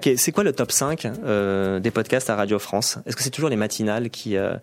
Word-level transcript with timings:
C'est 0.00 0.30
quoi 0.30 0.44
le 0.44 0.52
top 0.52 0.70
5 0.70 1.06
euh, 1.06 1.80
des 1.80 1.90
podcasts 1.90 2.30
à 2.30 2.36
Radio 2.36 2.60
France? 2.60 2.98
Est-ce 3.04 3.16
que 3.16 3.22
c'est 3.22 3.30
toujours 3.30 3.50
les 3.50 3.56
matinales 3.56 4.10
qui, 4.10 4.36
euh, 4.36 4.54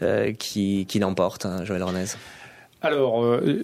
euh, 0.00 0.32
qui, 0.32 0.86
qui 0.88 1.00
l'emportent, 1.00 1.44
hein, 1.44 1.64
Joël 1.64 1.82
Ornez 1.82 2.04
alors, 2.82 3.24
euh, 3.24 3.62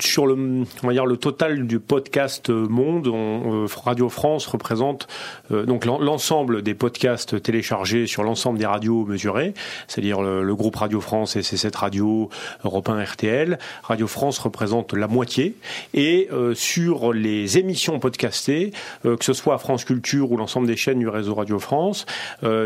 sur 0.00 0.26
le, 0.26 0.64
on 0.82 0.86
va 0.86 0.92
dire 0.92 1.06
le 1.06 1.16
total 1.16 1.66
du 1.66 1.78
podcast 1.78 2.50
monde, 2.50 3.08
on, 3.08 3.64
euh, 3.64 3.66
Radio 3.84 4.08
France 4.08 4.46
représente 4.46 5.08
euh, 5.50 5.64
donc 5.64 5.84
l'ensemble 5.84 6.62
des 6.62 6.74
podcasts 6.74 7.42
téléchargés 7.42 8.06
sur 8.06 8.22
l'ensemble 8.22 8.58
des 8.58 8.66
radios 8.66 9.04
mesurées, 9.04 9.54
c'est-à-dire 9.86 10.20
le, 10.22 10.54
groupe 10.54 10.76
Radio 10.76 11.00
France 11.00 11.36
et 11.36 11.40
C7 11.40 11.76
Radio, 11.76 12.30
Europe 12.64 12.88
1, 12.88 13.02
RTL. 13.04 13.58
Radio 13.82 14.06
France 14.06 14.38
représente 14.38 14.92
la 14.92 15.06
moitié. 15.06 15.54
Et 15.94 16.28
sur 16.54 17.12
les 17.12 17.58
émissions 17.58 18.00
podcastées, 18.00 18.72
que 19.04 19.24
ce 19.24 19.32
soit 19.32 19.58
France 19.58 19.84
Culture 19.84 20.32
ou 20.32 20.36
l'ensemble 20.36 20.66
des 20.66 20.76
chaînes 20.76 20.98
du 20.98 21.08
réseau 21.08 21.34
Radio 21.34 21.60
France, 21.60 22.06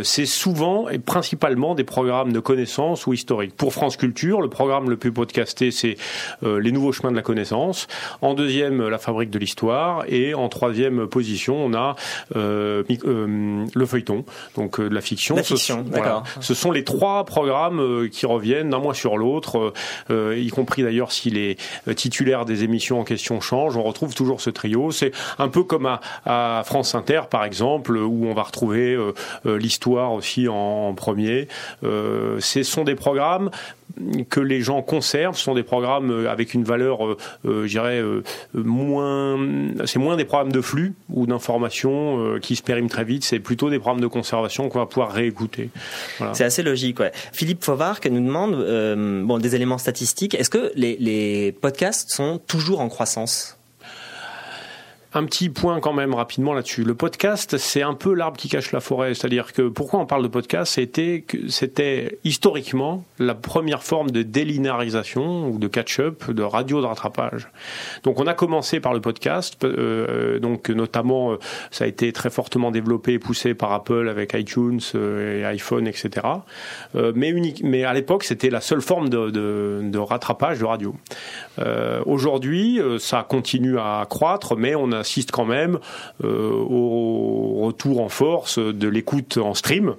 c'est 0.02 0.24
souvent 0.24 0.88
et 0.88 0.98
principalement 0.98 1.74
des 1.74 1.84
programmes 1.84 2.32
de 2.32 2.40
connaissances 2.40 3.06
ou 3.06 3.12
historiques. 3.12 3.54
Pour 3.54 3.74
France 3.74 3.98
Culture, 3.98 4.40
le 4.40 4.48
programme 4.48 4.88
le 4.88 4.96
plus 4.96 5.12
podcasté 5.12 5.70
c'est 5.70 5.96
euh, 6.42 6.60
Les 6.60 6.72
Nouveaux 6.72 6.92
De 7.10 7.16
la 7.16 7.22
Connaissance. 7.22 7.88
En 8.20 8.34
deuxième, 8.34 8.88
La 8.88 8.98
Fabrique 8.98 9.30
de 9.30 9.38
l'Histoire. 9.38 10.04
Et 10.08 10.34
en 10.34 10.48
troisième 10.48 11.06
position, 11.06 11.56
on 11.56 11.74
a 11.74 11.96
euh, 12.36 12.82
euh, 13.04 13.64
Le 13.74 13.86
Feuilleton, 13.86 14.24
donc 14.56 14.80
de 14.80 14.94
la 14.94 15.00
fiction. 15.00 15.36
La 15.36 15.42
fiction, 15.42 15.82
d'accord. 15.82 16.24
Ce 16.40 16.54
sont 16.54 16.70
les 16.70 16.84
trois 16.84 17.24
programmes 17.24 18.08
qui 18.10 18.26
reviennent 18.26 18.70
d'un 18.70 18.78
mois 18.78 18.94
sur 18.94 19.16
l'autre, 19.16 19.72
y 20.10 20.48
compris 20.48 20.82
d'ailleurs 20.82 21.12
si 21.12 21.30
les 21.30 21.56
titulaires 21.96 22.44
des 22.44 22.64
émissions 22.64 23.00
en 23.00 23.04
question 23.04 23.40
changent. 23.40 23.76
On 23.76 23.82
retrouve 23.82 24.14
toujours 24.14 24.40
ce 24.40 24.50
trio. 24.50 24.90
C'est 24.90 25.12
un 25.38 25.48
peu 25.48 25.64
comme 25.64 25.98
à, 26.26 26.62
France 26.64 26.94
Inter, 26.94 27.22
par 27.30 27.44
exemple, 27.44 27.96
où 27.96 28.26
on 28.26 28.34
va 28.34 28.42
retrouver 28.42 28.96
l'histoire 29.44 30.12
aussi 30.12 30.48
en, 30.48 30.94
premier. 30.94 31.48
ce 31.82 32.62
sont 32.62 32.84
des 32.84 32.94
programmes 32.94 33.50
que 34.30 34.40
les 34.40 34.60
gens 34.60 34.82
conservent 34.82 35.36
sont 35.36 35.54
des 35.54 35.62
programmes 35.62 36.10
euh, 36.10 36.30
avec 36.30 36.54
une 36.54 36.64
valeur, 36.64 36.91
euh, 37.00 37.16
euh, 37.46 37.66
je 37.66 37.70
dirais, 37.70 38.02
moins. 38.54 39.38
C'est 39.86 39.98
moins 39.98 40.16
des 40.16 40.24
programmes 40.24 40.52
de 40.52 40.60
flux 40.60 40.94
ou 41.10 41.26
d'information 41.26 42.38
qui 42.40 42.56
se 42.56 42.62
périment 42.62 42.88
très 42.88 43.04
vite. 43.04 43.24
C'est 43.24 43.40
plutôt 43.40 43.70
des 43.70 43.78
programmes 43.78 44.00
de 44.00 44.06
conservation 44.06 44.68
qu'on 44.68 44.78
va 44.78 44.86
pouvoir 44.86 45.12
réécouter. 45.12 45.70
C'est 46.32 46.44
assez 46.44 46.62
logique. 46.62 46.98
Philippe 47.32 47.64
Fauvard 47.64 48.00
qui 48.00 48.10
nous 48.10 48.20
demande 48.20 49.24
bon, 49.26 49.38
des 49.38 49.54
éléments 49.54 49.78
statistiques. 49.78 50.34
Est-ce 50.34 50.50
que 50.50 50.72
les 50.76 51.52
podcasts 51.60 52.10
sont 52.10 52.40
toujours 52.46 52.80
en 52.80 52.88
croissance? 52.88 53.58
Un 55.14 55.24
petit 55.24 55.50
point 55.50 55.80
quand 55.80 55.92
même 55.92 56.14
rapidement 56.14 56.54
là-dessus. 56.54 56.84
Le 56.84 56.94
podcast, 56.94 57.58
c'est 57.58 57.82
un 57.82 57.94
peu 57.94 58.14
l'arbre 58.14 58.38
qui 58.38 58.48
cache 58.48 58.72
la 58.72 58.80
forêt. 58.80 59.14
C'est-à-dire 59.14 59.52
que 59.52 59.68
pourquoi 59.68 60.00
on 60.00 60.06
parle 60.06 60.22
de 60.22 60.28
podcast 60.28 60.74
C'était 60.74 61.24
c'était 61.48 62.18
historiquement 62.24 63.04
la 63.18 63.34
première 63.34 63.82
forme 63.82 64.10
de 64.10 64.22
délinéarisation 64.22 65.48
ou 65.48 65.58
de 65.58 65.68
catch-up, 65.68 66.30
de 66.30 66.42
radio 66.42 66.80
de 66.80 66.86
rattrapage. 66.86 67.48
Donc 68.04 68.20
on 68.20 68.26
a 68.26 68.34
commencé 68.34 68.80
par 68.80 68.94
le 68.94 69.00
podcast, 69.00 69.62
euh, 69.64 70.38
donc 70.38 70.70
notamment 70.70 71.32
euh, 71.32 71.38
ça 71.70 71.84
a 71.84 71.86
été 71.86 72.12
très 72.12 72.30
fortement 72.30 72.70
développé 72.70 73.14
et 73.14 73.18
poussé 73.18 73.54
par 73.54 73.72
Apple 73.72 74.08
avec 74.08 74.32
iTunes 74.32 74.80
euh, 74.94 75.40
et 75.40 75.44
iPhone, 75.44 75.86
etc. 75.86 76.26
mais 77.14 77.28
unique, 77.28 77.62
mais 77.62 77.84
à 77.84 77.92
l'époque 77.92 78.24
c'était 78.24 78.50
la 78.50 78.60
seule 78.60 78.80
forme 78.80 79.08
de, 79.08 79.30
de, 79.30 79.80
de, 79.82 79.98
rattrapage 79.98 80.58
de 80.58 80.64
radio. 80.64 80.94
Aujourd'hui, 82.06 82.80
ça 82.98 83.26
continue 83.28 83.78
à 83.78 84.06
croître, 84.08 84.56
mais 84.56 84.74
on 84.74 84.92
a 84.92 85.01
assiste 85.02 85.32
quand 85.32 85.44
même 85.44 85.78
euh, 86.24 86.50
au 86.50 87.66
retour 87.66 88.00
en 88.00 88.08
force 88.08 88.58
de 88.58 88.88
l'écoute 88.88 89.36
en 89.36 89.54
stream, 89.54 89.94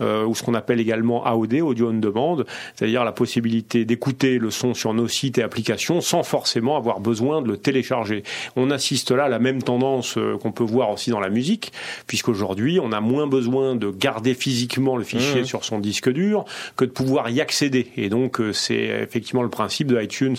euh, 0.00 0.24
ou 0.24 0.34
ce 0.34 0.42
qu'on 0.42 0.54
appelle 0.54 0.80
également 0.80 1.24
AOD, 1.24 1.54
Audio 1.60 1.90
on 1.90 1.94
Demand, 1.94 2.38
c'est-à-dire 2.74 3.04
la 3.04 3.12
possibilité 3.12 3.84
d'écouter 3.84 4.38
le 4.38 4.50
son 4.50 4.72
sur 4.72 4.94
nos 4.94 5.08
sites 5.08 5.38
et 5.38 5.42
applications 5.42 6.00
sans 6.00 6.22
forcément 6.22 6.76
avoir 6.76 7.00
besoin 7.00 7.42
de 7.42 7.48
le 7.48 7.56
télécharger. 7.56 8.22
On 8.56 8.70
assiste 8.70 9.10
là 9.10 9.24
à 9.24 9.28
la 9.28 9.38
même 9.38 9.62
tendance 9.62 10.16
euh, 10.16 10.38
qu'on 10.38 10.52
peut 10.52 10.64
voir 10.64 10.90
aussi 10.90 11.10
dans 11.10 11.20
la 11.20 11.30
musique, 11.30 11.72
puisqu'aujourd'hui 12.06 12.78
on 12.80 12.92
a 12.92 13.00
moins 13.00 13.26
besoin 13.26 13.74
de 13.74 13.90
garder 13.90 14.34
physiquement 14.34 14.96
le 14.96 15.04
fichier 15.04 15.42
mmh. 15.42 15.46
sur 15.46 15.64
son 15.64 15.80
disque 15.80 16.10
dur 16.10 16.44
que 16.76 16.84
de 16.84 16.90
pouvoir 16.90 17.28
y 17.28 17.40
accéder. 17.40 17.88
Et 17.96 18.08
donc 18.08 18.40
c'est 18.52 19.02
effectivement 19.02 19.42
le 19.42 19.50
principe 19.50 19.88
de 19.88 20.00
iTunes 20.00 20.36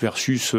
versus 0.00 0.54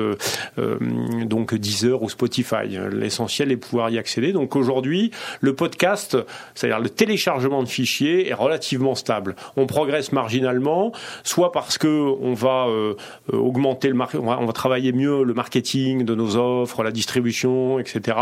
donc 0.58 1.56
Deezer 1.56 2.02
ou 2.04 2.10
Spotify 2.10 2.78
l'essentiel 2.98 3.52
est 3.52 3.58
pouvoir 3.58 3.90
y 3.90 3.98
accéder. 3.98 4.32
Donc 4.34 4.56
aujourd'hui, 4.56 5.12
le 5.42 5.56
podcast, 5.56 6.18
c'est-à-dire 6.56 6.80
le 6.80 6.90
téléchargement 6.90 7.64
de 7.64 7.68
fichiers, 7.68 8.30
est 8.30 8.34
relativement 8.34 8.96
stable. 8.96 9.36
On 9.56 9.66
progresse 9.66 10.12
marginalement, 10.12 10.92
soit 11.24 11.52
parce 11.52 11.78
que 11.78 11.88
on 11.88 12.34
va 12.34 12.68
euh, 12.68 12.96
augmenter 13.32 13.88
le 13.90 13.94
marché, 13.94 14.18
on, 14.18 14.46
va, 14.46 14.54
travailler 14.54 14.92
mieux 14.92 15.24
le 15.24 15.34
marketing 15.34 16.04
de 16.04 16.16
nos 16.16 16.36
offres, 16.36 16.84
la 16.84 16.92
distribution, 16.92 17.80
etc. 17.80 18.18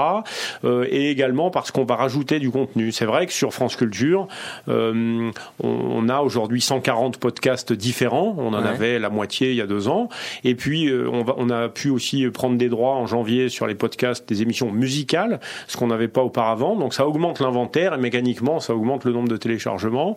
Euh, 0.63 0.85
et 0.89 1.09
également 1.09 1.49
parce 1.49 1.71
qu'on 1.71 1.85
va 1.85 1.95
rajouter 1.95 2.39
du 2.39 2.51
contenu. 2.51 2.91
C'est 2.91 3.05
vrai 3.05 3.25
que 3.25 3.33
sur 3.33 3.53
France 3.53 3.75
Culture, 3.75 4.27
euh, 4.67 5.31
on, 5.63 6.09
a 6.09 6.21
aujourd'hui 6.21 6.61
140 6.61 7.17
podcasts 7.17 7.73
différents. 7.73 8.35
On 8.37 8.53
en 8.53 8.63
avait 8.63 8.99
la 8.99 9.09
moitié 9.09 9.51
il 9.51 9.55
y 9.55 9.61
a 9.61 9.67
deux 9.67 9.87
ans. 9.87 10.09
Et 10.43 10.55
puis 10.55 10.91
on, 10.93 11.23
va, 11.23 11.33
on 11.37 11.49
a 11.49 11.69
pu 11.69 11.89
aussi 11.89 12.27
prendre 12.29 12.57
des 12.57 12.69
droits 12.69 12.95
en 12.95 13.07
janvier 13.07 13.49
sur 13.49 13.67
les 13.67 13.75
podcasts 13.75 14.27
des 14.27 14.41
émissions 14.41 14.64
musicale, 14.71 15.39
ce 15.67 15.77
qu'on 15.77 15.87
n'avait 15.87 16.07
pas 16.07 16.21
auparavant. 16.21 16.75
Donc 16.75 16.93
ça 16.93 17.07
augmente 17.07 17.39
l'inventaire 17.39 17.93
et 17.93 17.97
mécaniquement 17.97 18.59
ça 18.59 18.75
augmente 18.75 19.05
le 19.05 19.11
nombre 19.11 19.29
de 19.29 19.37
téléchargements. 19.37 20.15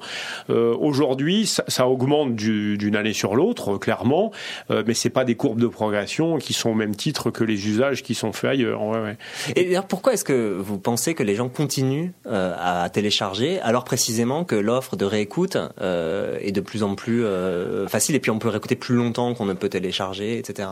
Euh, 0.51 0.77
aujourd'hui, 0.79 1.47
ça, 1.47 1.89
augmente 1.89 2.35
d'une 2.35 2.97
année 2.97 3.13
sur 3.13 3.35
l'autre, 3.37 3.79
clairement, 3.79 4.33
euh, 4.71 4.83
mais 4.87 4.95
c'est 4.95 5.11
pas 5.11 5.25
des 5.25 5.35
courbes 5.35 5.61
de 5.61 5.67
progression 5.67 6.39
qui 6.39 6.53
sont 6.53 6.71
au 6.71 6.75
même 6.75 6.95
titre 6.95 7.31
que 7.31 7.45
les 7.45 7.69
usages 7.69 8.03
qui 8.03 8.15
sont 8.15 8.33
faits 8.33 8.51
ailleurs. 8.51 8.81
Et 9.57 9.77
pourquoi 9.89 10.15
est-ce 10.15 10.25
que 10.25 10.57
vous 10.59 10.79
pensez 10.79 11.15
que 11.15 11.23
les 11.23 11.35
gens 11.35 11.49
continuent 11.49 12.11
euh, 12.27 12.55
à 12.59 12.89
télécharger 12.91 13.61
alors 13.61 13.85
précisément 13.85 14.45
que 14.45 14.55
l'offre 14.55 14.97
de 14.97 15.05
réécoute 15.05 15.57
est 15.81 16.53
de 16.53 16.61
plus 16.61 16.83
en 16.83 16.95
plus 16.95 17.25
facile 17.87 18.15
et 18.15 18.21
puis 18.21 18.31
on 18.31 18.39
peut 18.39 18.49
réécouter 18.49 18.77
plus 18.77 18.95
longtemps 18.95 19.35
qu'on 19.35 19.45
ne 19.45 19.53
peut 19.53 19.69
télécharger, 19.69 20.39
etc 20.39 20.69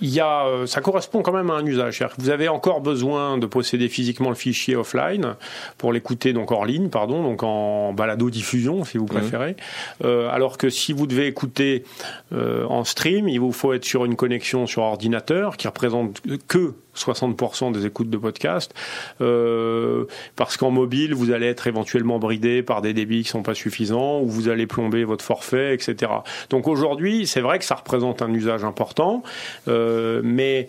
il 0.00 0.10
y 0.10 0.20
a, 0.20 0.46
euh, 0.46 0.66
ça 0.66 0.80
correspond 0.80 1.22
quand 1.22 1.32
même 1.32 1.50
à 1.50 1.54
un 1.54 1.66
usage. 1.66 2.04
Vous 2.18 2.30
avez 2.30 2.48
encore 2.48 2.80
besoin 2.80 3.38
de 3.38 3.46
posséder 3.46 3.88
physiquement 3.88 4.28
le 4.28 4.34
fichier 4.34 4.76
offline 4.76 5.34
pour 5.78 5.92
l'écouter 5.92 6.32
donc 6.32 6.50
hors 6.50 6.66
ligne, 6.66 6.88
pardon, 6.88 7.22
donc 7.22 7.42
en 7.42 7.92
balado 7.92 8.30
diffusion 8.30 8.84
si 8.84 8.98
vous 8.98 9.04
mmh. 9.04 9.08
préférez. 9.08 9.56
Euh, 10.04 10.28
alors 10.30 10.58
que 10.58 10.70
si 10.70 10.92
vous 10.92 11.06
devez 11.06 11.26
écouter 11.26 11.84
euh, 12.32 12.64
en 12.66 12.84
stream, 12.84 13.28
il 13.28 13.40
vous 13.40 13.52
faut 13.52 13.72
être 13.72 13.84
sur 13.84 14.04
une 14.04 14.16
connexion 14.16 14.66
sur 14.66 14.82
ordinateur 14.82 15.56
qui 15.56 15.66
représente 15.66 16.20
que 16.48 16.74
60% 16.96 17.72
des 17.72 17.86
écoutes 17.86 18.10
de 18.10 18.18
podcast, 18.18 18.74
euh, 19.20 20.04
parce 20.36 20.56
qu'en 20.56 20.70
mobile, 20.70 21.14
vous 21.14 21.30
allez 21.30 21.46
être 21.46 21.66
éventuellement 21.66 22.18
bridé 22.18 22.62
par 22.62 22.82
des 22.82 22.92
débits 22.92 23.22
qui 23.22 23.28
sont 23.28 23.42
pas 23.42 23.54
suffisants, 23.54 24.20
ou 24.20 24.28
vous 24.28 24.48
allez 24.48 24.66
plomber 24.66 25.04
votre 25.04 25.24
forfait, 25.24 25.74
etc. 25.74 26.12
Donc 26.50 26.68
aujourd'hui, 26.68 27.26
c'est 27.26 27.40
vrai 27.40 27.58
que 27.58 27.64
ça 27.64 27.74
représente 27.74 28.22
un 28.22 28.32
usage 28.32 28.64
important, 28.64 29.22
euh, 29.68 30.20
mais 30.24 30.68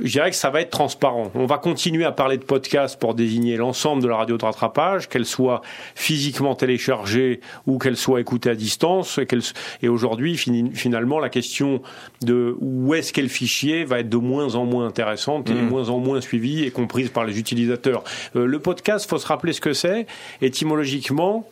je 0.00 0.10
dirais 0.10 0.30
que 0.30 0.36
ça 0.36 0.50
va 0.50 0.60
être 0.60 0.70
transparent. 0.70 1.30
On 1.34 1.46
va 1.46 1.58
continuer 1.58 2.04
à 2.04 2.12
parler 2.12 2.38
de 2.38 2.44
podcast 2.44 2.98
pour 2.98 3.14
désigner 3.14 3.56
l'ensemble 3.56 4.02
de 4.02 4.08
la 4.08 4.16
radio 4.16 4.36
de 4.36 4.44
rattrapage, 4.44 5.08
qu'elle 5.08 5.26
soit 5.26 5.62
physiquement 5.94 6.54
téléchargée 6.54 7.40
ou 7.66 7.78
qu'elle 7.78 7.96
soit 7.96 8.20
écoutée 8.20 8.50
à 8.50 8.54
distance. 8.54 9.18
Et, 9.82 9.88
aujourd'hui, 9.88 10.36
finalement, 10.36 11.18
la 11.18 11.28
question 11.28 11.82
de 12.22 12.56
où 12.60 12.94
est-ce 12.94 13.12
qu'est 13.12 13.22
le 13.22 13.28
fichier 13.28 13.84
va 13.84 14.00
être 14.00 14.08
de 14.08 14.16
moins 14.16 14.54
en 14.54 14.64
moins 14.64 14.86
intéressante 14.86 15.50
et 15.50 15.54
de 15.54 15.60
mmh. 15.60 15.68
moins 15.68 15.88
en 15.88 15.98
moins 15.98 16.20
suivie 16.20 16.64
et 16.64 16.70
comprise 16.70 17.10
par 17.10 17.24
les 17.24 17.38
utilisateurs. 17.38 18.04
Euh, 18.36 18.46
le 18.46 18.58
podcast, 18.58 19.08
faut 19.08 19.18
se 19.18 19.26
rappeler 19.26 19.52
ce 19.52 19.60
que 19.60 19.72
c'est. 19.72 20.06
Étymologiquement, 20.42 21.46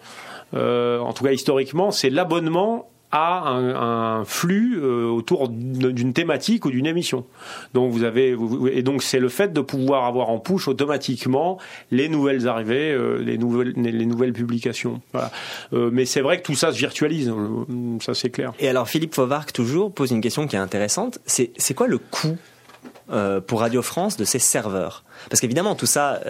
euh, 0.54 0.98
en 0.98 1.12
tout 1.12 1.24
cas 1.24 1.32
historiquement, 1.32 1.90
c'est 1.90 2.10
l'abonnement 2.10 2.91
à 3.12 3.50
un, 3.50 4.24
flux 4.24 4.80
euh, 4.82 5.06
autour 5.06 5.50
d'une 5.50 6.14
thématique 6.14 6.64
ou 6.64 6.70
d'une 6.70 6.86
émission. 6.86 7.26
Donc 7.74 7.92
vous 7.92 8.04
avez 8.04 8.34
et 8.72 8.82
donc 8.82 9.02
c'est 9.02 9.20
le 9.20 9.28
fait 9.28 9.52
de 9.52 9.60
pouvoir 9.60 10.06
avoir 10.06 10.30
en 10.30 10.38
push 10.38 10.66
automatiquement 10.66 11.58
les 11.90 12.08
nouvelles 12.08 12.48
arrivées, 12.48 12.90
euh, 12.90 13.18
les 13.18 13.36
nouvelles 13.36 13.74
les 13.76 14.06
nouvelles 14.06 14.32
publications. 14.32 15.02
Euh, 15.74 15.90
mais 15.92 16.06
c'est 16.06 16.22
vrai 16.22 16.38
que 16.38 16.42
tout 16.42 16.54
ça 16.54 16.72
se 16.72 16.78
virtualise, 16.78 17.32
ça 18.00 18.14
c'est 18.14 18.30
clair. 18.30 18.54
Et 18.58 18.68
alors 18.68 18.88
Philippe 18.88 19.14
Fauvarc 19.14 19.52
toujours 19.52 19.92
pose 19.92 20.10
une 20.10 20.22
question 20.22 20.46
qui 20.46 20.56
est 20.56 20.60
intéressante. 20.60 21.18
C'est 21.26 21.74
quoi 21.74 21.88
le 21.88 21.98
coût 21.98 22.36
pour 23.46 23.60
Radio 23.60 23.82
France 23.82 24.16
de 24.16 24.24
ces 24.24 24.38
serveurs? 24.38 25.04
Parce 25.28 25.40
qu'évidemment, 25.40 25.74
tout 25.74 25.86
ça, 25.86 26.20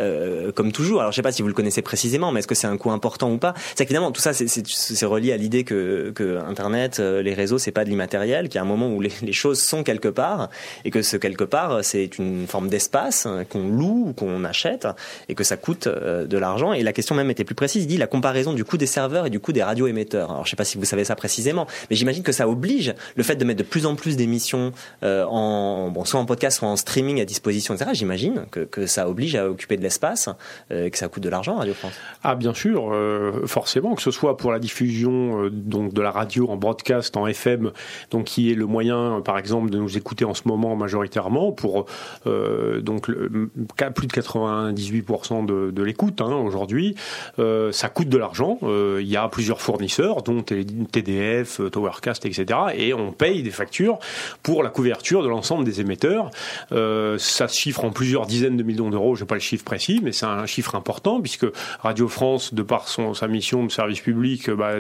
comme 0.55 0.73
toujours, 0.73 1.01
alors 1.01 1.13
je 1.13 1.17
sais 1.17 1.23
pas 1.23 1.33
si 1.33 1.43
vous 1.43 1.49
le 1.49 1.55
connaissez 1.55 1.83
précisément, 1.83 2.33
mais 2.33 2.41
est-ce 2.41 2.47
que 2.47 2.55
c'est 2.55 2.67
un 2.67 2.77
coût 2.77 2.91
important 2.91 3.31
ou 3.31 3.39
pas? 3.39 3.55
C'est 3.75 3.85
qu'évidemment, 3.85 4.13
tout 4.13 4.21
ça, 4.21 4.33
c'est 4.33 5.07
relié 5.07 5.33
à 5.33 5.37
l'idée 5.37 5.65
que, 5.65 6.13
que 6.15 6.39
Internet, 6.39 6.99
les 6.99 7.35
réseaux, 7.35 7.59
c'est 7.59 7.73
pas 7.73 7.85
de 7.85 7.91
l'immatériel, 7.91 8.49
qu'il 8.49 8.57
y 8.57 8.59
a 8.59 8.63
un 8.63 8.67
moment 8.67 8.89
où 8.89 9.01
les, 9.01 9.13
les, 9.23 9.33
choses 9.33 9.61
sont 9.61 9.83
quelque 9.83 10.09
part, 10.09 10.51
et 10.85 10.91
que 10.91 11.03
ce 11.03 11.17
quelque 11.17 11.45
part, 11.45 11.85
c'est 11.85 12.19
une 12.19 12.47
forme 12.47 12.69
d'espace 12.69 13.27
qu'on 13.51 13.69
loue 13.69 14.09
ou 14.09 14.13
qu'on 14.13 14.45
achète, 14.45 14.87
et 15.29 15.35
que 15.35 15.45
ça 15.45 15.57
coûte 15.57 15.89
de 15.89 16.39
l'argent. 16.39 16.73
Et 16.73 16.83
la 16.83 16.93
question 16.93 17.15
même 17.15 17.31
était 17.31 17.45
plus 17.45 17.55
précise, 17.55 17.83
il 17.83 17.87
dit 17.87 17.99
la 17.99 18.07
comparaison 18.07 18.53
du 18.53 18.65
coût 18.65 18.77
des 18.77 18.87
serveurs 18.87 19.27
et 19.27 19.31
du 19.31 19.41
coût 19.41 19.53
des 19.53 19.63
radioémetteurs. 19.63 20.31
Alors 20.31 20.45
je 20.45 20.51
sais 20.51 20.57
pas 20.57 20.65
si 20.65 20.79
vous 20.79 20.85
savez 20.85 21.05
ça 21.05 21.17
précisément, 21.17 21.67
mais 21.91 21.97
j'imagine 21.97 22.23
que 22.23 22.33
ça 22.33 22.49
oblige 22.49 22.95
le 23.17 23.23
fait 23.23 23.37
de 23.37 23.45
mettre 23.45 23.59
de 23.59 23.69
plus 23.69 23.87
en 23.87 23.95
plus 23.95 24.17
d'émissions 24.17 24.73
euh, 25.03 25.25
en 25.25 25.91
bon 25.91 26.05
soit 26.05 26.21
en 26.21 26.27
podcast 26.27 26.59
soit 26.59 26.69
en 26.69 26.77
streaming 26.77 27.21
à 27.21 27.25
disposition, 27.25 27.75
etc. 27.75 27.91
J'imagine 27.95 28.45
que, 28.51 28.82
ça 28.87 29.09
oblige 29.09 29.35
à 29.37 29.49
occuper 29.49 29.77
de 29.77 29.83
l'espace, 29.83 30.29
euh, 30.71 30.91
que 30.91 30.99
ça 30.99 31.09
coûte 31.09 31.23
de 31.23 31.29
l'argent 31.29 31.57
Radio 31.57 31.75
France. 31.75 31.93
Ah 32.23 32.35
bien 32.35 32.55
sûr, 32.55 32.91
euh, 32.93 33.47
forcément 33.47 33.95
que 33.95 34.03
ce 34.03 34.11
soit 34.11 34.37
pour 34.37 34.53
la 34.53 34.59
diffusion 34.59 35.49
donc 35.51 35.93
de 35.93 36.03
la 36.03 36.11
radio 36.11 36.49
en 36.49 36.57
broadcast 36.57 37.17
en 37.17 37.27
FM, 37.27 37.73
donc 38.11 38.25
qui 38.25 38.51
est 38.51 38.55
le 38.55 38.67
moyen 38.67 39.21
par 39.25 39.39
exemple 39.39 39.71
de 39.71 39.79
nous 39.79 39.97
écouter 39.97 40.25
en 40.25 40.35
ce 40.35 40.43
moment 40.47 40.77
majoritairement 40.77 41.53
pour 41.53 41.87
donc 42.25 43.07
plus 43.07 44.07
de 44.07 44.13
98% 44.13 45.47
de, 45.73 45.83
l'écoute 45.83 46.21
hein, 46.21 46.35
aujourd'hui, 46.35 46.95
ça 47.37 47.89
coûte 47.89 48.09
de 48.09 48.19
l'argent. 48.19 48.59
Il 48.63 49.09
y 49.09 49.17
a 49.17 49.29
plusieurs 49.29 49.61
fournisseurs 49.61 50.23
dont 50.23 50.43
TDF, 50.43 51.61
Towercast, 51.71 52.27
etc. 52.27 52.59
Et 52.77 52.95
on 52.95 53.13
paye 53.13 53.43
des 53.43 53.51
factures 53.51 53.99
pour 54.43 54.63
la 54.63 54.71
couverture 54.71 55.23
de 55.23 55.29
l'ensemble 55.29 55.65
des 55.65 55.81
émetteurs. 55.81 56.31
Euh, 56.73 57.19
ça 57.19 57.49
se 57.49 57.57
chiffre 57.57 57.85
en 57.85 57.91
plusieurs 57.91 58.27
dizaines 58.27 58.57
de 58.57 58.62
millions 58.63 58.91
d'euros, 58.91 59.15
je 59.15 59.23
n'ai 59.23 59.27
pas 59.27 59.35
le 59.35 59.41
chiffre 59.41 59.65
précis, 59.65 60.01
mais 60.03 60.13
c'est 60.13 60.27
un 60.27 60.47
chiffre 60.47 60.75
important 60.75 61.21
puisque 61.21 61.47
Radio 61.81 62.09
France, 62.09 62.55
de 62.55 62.63
par 62.63 62.89
son, 62.89 63.15
sa 63.15 63.29
mission 63.29 63.65
de 63.65 63.71
service 63.71 64.01
public, 64.01 64.51
bah, 64.51 64.75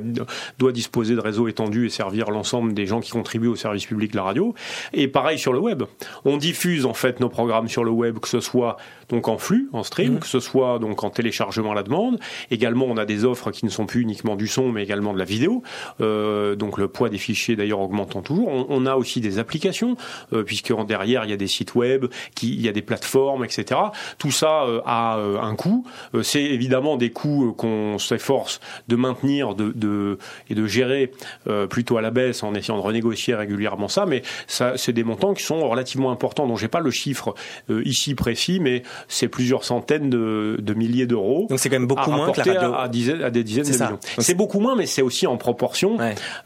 doit 0.58 0.72
disposer 0.72 1.14
de 1.14 1.20
réseaux 1.20 1.48
étendus 1.48 1.86
et 1.86 1.90
servir 1.90 2.30
l'ensemble 2.30 2.74
des 2.74 2.86
gens 2.86 3.00
qui 3.00 3.10
contribuent 3.10 3.48
au 3.48 3.56
service 3.56 3.86
public 3.86 4.12
de 4.12 4.16
la 4.16 4.22
radio. 4.22 4.54
Et 4.92 5.08
pareil 5.08 5.38
sur 5.38 5.52
le 5.52 5.58
web. 5.58 5.82
On 6.24 6.36
diffuse 6.36 6.86
en 6.86 6.94
fait 6.94 7.20
nos 7.20 7.28
programmes 7.28 7.68
sur 7.68 7.84
le 7.84 7.90
web, 7.90 8.18
que 8.18 8.28
ce 8.28 8.40
soit 8.40 8.76
donc 9.08 9.28
en 9.28 9.38
flux, 9.38 9.68
en 9.72 9.82
stream, 9.82 10.14
mmh. 10.14 10.18
que 10.20 10.26
ce 10.26 10.40
soit 10.40 10.78
donc 10.78 11.04
en 11.04 11.10
téléchargement 11.10 11.72
à 11.72 11.74
la 11.74 11.82
demande. 11.82 12.18
Également, 12.50 12.86
on 12.86 12.96
a 12.96 13.04
des 13.04 13.24
offres 13.24 13.50
qui 13.50 13.64
ne 13.64 13.70
sont 13.70 13.86
plus 13.86 14.00
uniquement 14.00 14.36
du 14.36 14.46
son, 14.46 14.70
mais 14.70 14.82
également 14.82 15.12
de 15.12 15.18
la 15.18 15.24
vidéo. 15.24 15.62
Euh, 16.00 16.56
donc 16.56 16.78
le 16.78 16.88
poids 16.88 17.08
des 17.08 17.18
fichiers 17.18 17.56
d'ailleurs 17.56 17.80
augmentant 17.80 18.22
toujours. 18.22 18.48
On, 18.48 18.86
a 18.86 18.96
aussi 18.96 19.20
des 19.20 19.38
applications, 19.38 19.96
euh, 20.32 20.42
puisque 20.42 20.72
derrière 20.86 21.24
il 21.24 21.30
y 21.30 21.32
a 21.32 21.36
des 21.36 21.46
sites 21.46 21.74
web, 21.74 22.06
qui, 22.34 22.54
il 22.54 22.60
y 22.60 22.68
a 22.68 22.72
des 22.72 22.82
plateformes, 22.82 23.44
etc. 23.44 23.71
Tout 24.18 24.30
ça 24.30 24.64
euh, 24.64 24.80
a 24.86 25.18
euh, 25.18 25.40
un 25.40 25.54
coût. 25.54 25.86
Euh, 26.14 26.22
c'est 26.22 26.42
évidemment 26.42 26.96
des 26.96 27.10
coûts 27.10 27.54
qu'on 27.56 27.98
s'efforce 27.98 28.60
de 28.88 28.96
maintenir 28.96 29.54
de, 29.54 29.72
de, 29.74 30.18
et 30.48 30.54
de 30.54 30.66
gérer 30.66 31.12
plutôt 31.68 31.96
à 31.96 32.02
la 32.02 32.10
baisse 32.10 32.42
en 32.42 32.54
essayant 32.54 32.76
de 32.76 32.82
renégocier 32.82 33.34
régulièrement 33.34 33.88
ça, 33.88 34.06
mais 34.06 34.22
ça, 34.46 34.74
c'est 34.76 34.92
des 34.92 35.04
montants 35.04 35.34
qui 35.34 35.42
sont 35.42 35.68
relativement 35.68 36.10
importants, 36.10 36.46
dont 36.46 36.56
j'ai 36.56 36.68
pas 36.68 36.80
le 36.80 36.90
chiffre 36.90 37.34
ici 37.70 38.14
précis, 38.14 38.60
mais 38.60 38.82
c'est 39.08 39.28
plusieurs 39.28 39.64
centaines 39.64 40.10
de, 40.10 40.58
de 40.60 40.74
milliers 40.74 41.06
d'euros. 41.06 41.46
Donc 41.48 41.58
c'est 41.58 41.68
quand 41.68 41.78
même 41.78 41.86
beaucoup 41.86 42.10
moins 42.10 42.30
que 42.32 42.38
la 42.38 42.60
radio. 42.60 42.72
À, 42.74 42.82
à, 42.82 42.88
des 42.88 43.44
dizaines 43.44 43.64
de 43.64 43.84
millions. 43.84 43.98
C'est 44.18 44.34
beaucoup 44.34 44.60
moins, 44.60 44.76
mais 44.76 44.86
c'est 44.86 45.02
aussi 45.02 45.26
en 45.26 45.36
proportion. 45.36 45.98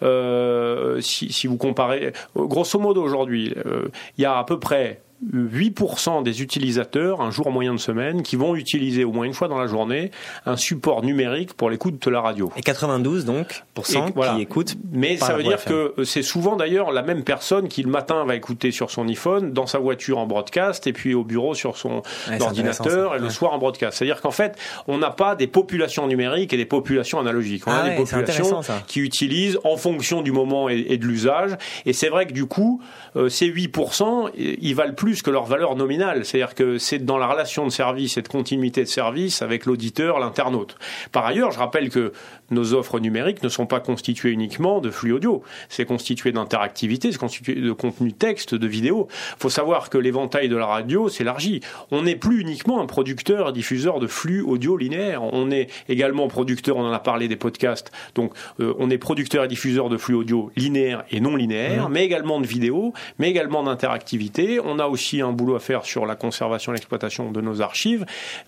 Euh, 0.02 1.00
si, 1.00 1.32
si, 1.32 1.46
vous 1.46 1.56
comparez, 1.56 2.12
grosso 2.34 2.78
modo 2.78 3.02
aujourd'hui, 3.02 3.54
euh, 3.66 3.88
il 4.18 4.22
y 4.22 4.24
a 4.24 4.38
à 4.38 4.44
peu 4.44 4.58
près 4.58 5.02
8% 5.24 6.22
des 6.22 6.42
utilisateurs, 6.42 7.20
un 7.20 7.30
jour 7.30 7.50
moyen 7.50 7.72
de 7.74 7.80
semaine, 7.80 8.22
qui 8.22 8.36
vont 8.36 8.54
utiliser 8.54 9.04
au 9.04 9.12
moins 9.12 9.24
une 9.24 9.32
fois 9.32 9.48
dans 9.48 9.58
la 9.58 9.66
journée 9.66 10.10
un 10.44 10.56
support 10.56 11.02
numérique 11.02 11.54
pour 11.54 11.70
l'écoute 11.70 12.04
de 12.04 12.10
la 12.10 12.20
radio. 12.20 12.52
Et 12.56 12.62
92 12.62 13.24
donc 13.24 13.64
pour 13.74 13.86
cent 13.86 14.10
qui 14.10 14.40
écoutent. 14.40 14.76
Mais 14.92 15.16
ça 15.16 15.34
veut 15.34 15.42
dire 15.42 15.64
que 15.64 15.94
c'est 16.04 16.22
souvent 16.22 16.56
d'ailleurs 16.56 16.90
la 16.92 17.02
même 17.02 17.24
personne 17.24 17.68
qui 17.68 17.82
le 17.82 17.90
matin 17.90 18.24
va 18.24 18.36
écouter 18.36 18.70
sur 18.70 18.90
son 18.90 19.08
iPhone, 19.08 19.52
dans 19.52 19.66
sa 19.66 19.78
voiture 19.78 20.18
en 20.18 20.26
broadcast, 20.26 20.86
et 20.86 20.92
puis 20.92 21.14
au 21.14 21.24
bureau 21.24 21.54
sur 21.54 21.76
son 21.76 22.02
ordinateur, 22.40 23.16
et 23.16 23.18
le 23.18 23.30
soir 23.30 23.52
en 23.52 23.58
broadcast. 23.58 23.98
C'est-à-dire 23.98 24.20
qu'en 24.20 24.30
fait, 24.30 24.56
on 24.86 24.98
n'a 24.98 25.10
pas 25.10 25.34
des 25.34 25.46
populations 25.46 26.06
numériques 26.06 26.52
et 26.52 26.56
des 26.56 26.66
populations 26.66 27.18
analogiques. 27.18 27.66
On 27.66 27.72
a 27.72 27.82
ah 27.84 27.88
des 27.88 27.96
populations 27.96 28.60
qui 28.86 29.00
utilisent 29.00 29.58
en 29.64 29.76
fonction 29.76 30.22
du 30.22 30.32
moment 30.32 30.68
et, 30.68 30.96
de 30.96 31.06
l'usage. 31.06 31.56
Et 31.84 31.92
c'est 31.92 32.08
vrai 32.08 32.26
que 32.26 32.32
du 32.32 32.46
coup, 32.46 32.80
euh, 33.16 33.28
ces 33.28 33.48
8%, 33.48 34.30
ils 34.36 34.74
valent 34.74 34.94
plus 34.94 35.05
plus 35.06 35.22
que 35.22 35.30
leur 35.30 35.44
valeur 35.44 35.76
nominale. 35.76 36.24
C'est-à-dire 36.24 36.56
que 36.56 36.78
c'est 36.78 36.98
dans 36.98 37.16
la 37.16 37.28
relation 37.28 37.64
de 37.64 37.70
service 37.70 38.16
et 38.16 38.22
de 38.22 38.26
continuité 38.26 38.80
de 38.82 38.88
service 38.88 39.40
avec 39.40 39.64
l'auditeur, 39.64 40.18
l'internaute. 40.18 40.76
Par 41.12 41.24
ailleurs, 41.24 41.52
je 41.52 41.60
rappelle 41.60 41.90
que 41.90 42.12
nos 42.50 42.74
offres 42.74 42.98
numériques 42.98 43.44
ne 43.44 43.48
sont 43.48 43.66
pas 43.66 43.78
constituées 43.78 44.30
uniquement 44.30 44.80
de 44.80 44.90
flux 44.90 45.12
audio. 45.12 45.44
C'est 45.68 45.84
constitué 45.84 46.32
d'interactivité, 46.32 47.12
c'est 47.12 47.18
constitué 47.18 47.54
de 47.54 47.70
contenu 47.70 48.12
texte, 48.12 48.56
de 48.56 48.66
vidéo. 48.66 49.06
Il 49.10 49.42
faut 49.42 49.48
savoir 49.48 49.90
que 49.90 49.98
l'éventail 49.98 50.48
de 50.48 50.56
la 50.56 50.66
radio 50.66 51.08
s'élargit. 51.08 51.60
On 51.92 52.02
n'est 52.02 52.16
plus 52.16 52.40
uniquement 52.40 52.80
un 52.80 52.86
producteur, 52.86 53.52
diffuseur 53.52 54.00
de 54.00 54.08
flux 54.08 54.40
audio 54.40 54.76
linéaire. 54.76 55.22
On 55.22 55.52
est 55.52 55.68
également 55.88 56.26
producteur, 56.26 56.78
on 56.78 56.84
en 56.84 56.92
a 56.92 56.98
parlé 56.98 57.28
des 57.28 57.36
podcasts. 57.36 57.92
Donc, 58.16 58.32
euh, 58.58 58.74
on 58.80 58.90
est 58.90 58.98
producteur 58.98 59.44
et 59.44 59.48
diffuseur 59.48 59.88
de 59.88 59.98
flux 59.98 60.14
audio 60.14 60.50
linéaire 60.56 61.04
et 61.12 61.20
non 61.20 61.36
linéaire, 61.36 61.88
mmh. 61.88 61.92
mais 61.92 62.04
également 62.04 62.40
de 62.40 62.46
vidéo, 62.46 62.92
mais 63.20 63.30
également 63.30 63.62
d'interactivité. 63.62 64.58
On 64.64 64.80
a 64.80 64.86
aussi 64.86 64.95
un 65.22 65.32
boulot 65.32 65.56
à 65.56 65.60
faire 65.60 65.84
sur 65.84 66.06
la 66.06 66.16
conservation 66.16 66.72
et 66.72 66.76
l'exploitation 66.76 67.30
de 67.30 67.40
nos 67.40 67.60
archives, 67.60 68.04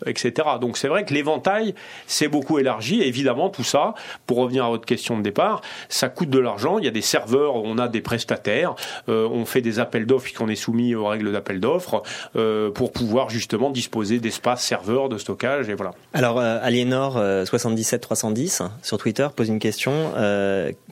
etc. 0.07 0.49
Donc, 0.61 0.77
c'est 0.77 0.89
vrai 0.89 1.05
que 1.05 1.15
l'éventail 1.15 1.75
s'est 2.07 2.29
beaucoup 2.29 2.59
élargi. 2.59 3.03
Évidemment, 3.03 3.49
tout 3.51 3.65
ça, 3.65 3.95
pour 4.27 4.39
revenir 4.39 4.65
à 4.65 4.69
votre 4.69 4.87
question 4.87 5.17
de 5.17 5.23
départ, 5.23 5.61
ça 5.89 6.09
coûte 6.09 6.31
de 6.31 6.39
l'argent. 6.39 6.79
Il 6.79 6.85
y 6.85 6.89
a 6.89 6.93
des 6.93 7.03
serveurs, 7.03 7.57
on 7.57 7.79
a 7.79 7.89
des 7.89 8.01
prestataires, 8.01 8.75
euh, 9.09 9.29
on 9.31 9.45
fait 9.45 9.61
des 9.61 9.79
appels 9.79 10.07
d'offres 10.07 10.25
puisqu'on 10.25 10.49
est 10.49 10.57
soumis 10.57 10.95
aux 10.95 11.07
règles 11.07 11.33
d'appel 11.33 11.61
d'offres 11.61 12.03
euh, 12.37 12.71
pour 12.71 12.93
pouvoir 12.93 13.31
justement 13.31 13.71
disposer 13.71 14.19
d'espaces 14.19 14.65
serveurs, 14.65 15.09
de 15.09 15.19
stockage 15.19 15.69
et 15.69 15.75
voilà. 15.75 15.93
Alors 16.13 16.39
euh, 16.39 16.59
Aliénor 16.63 17.15
77310 17.47 18.63
sur 18.83 18.99
Twitter 18.99 19.29
pose 19.35 19.49
une 19.49 19.59
question 19.59 20.13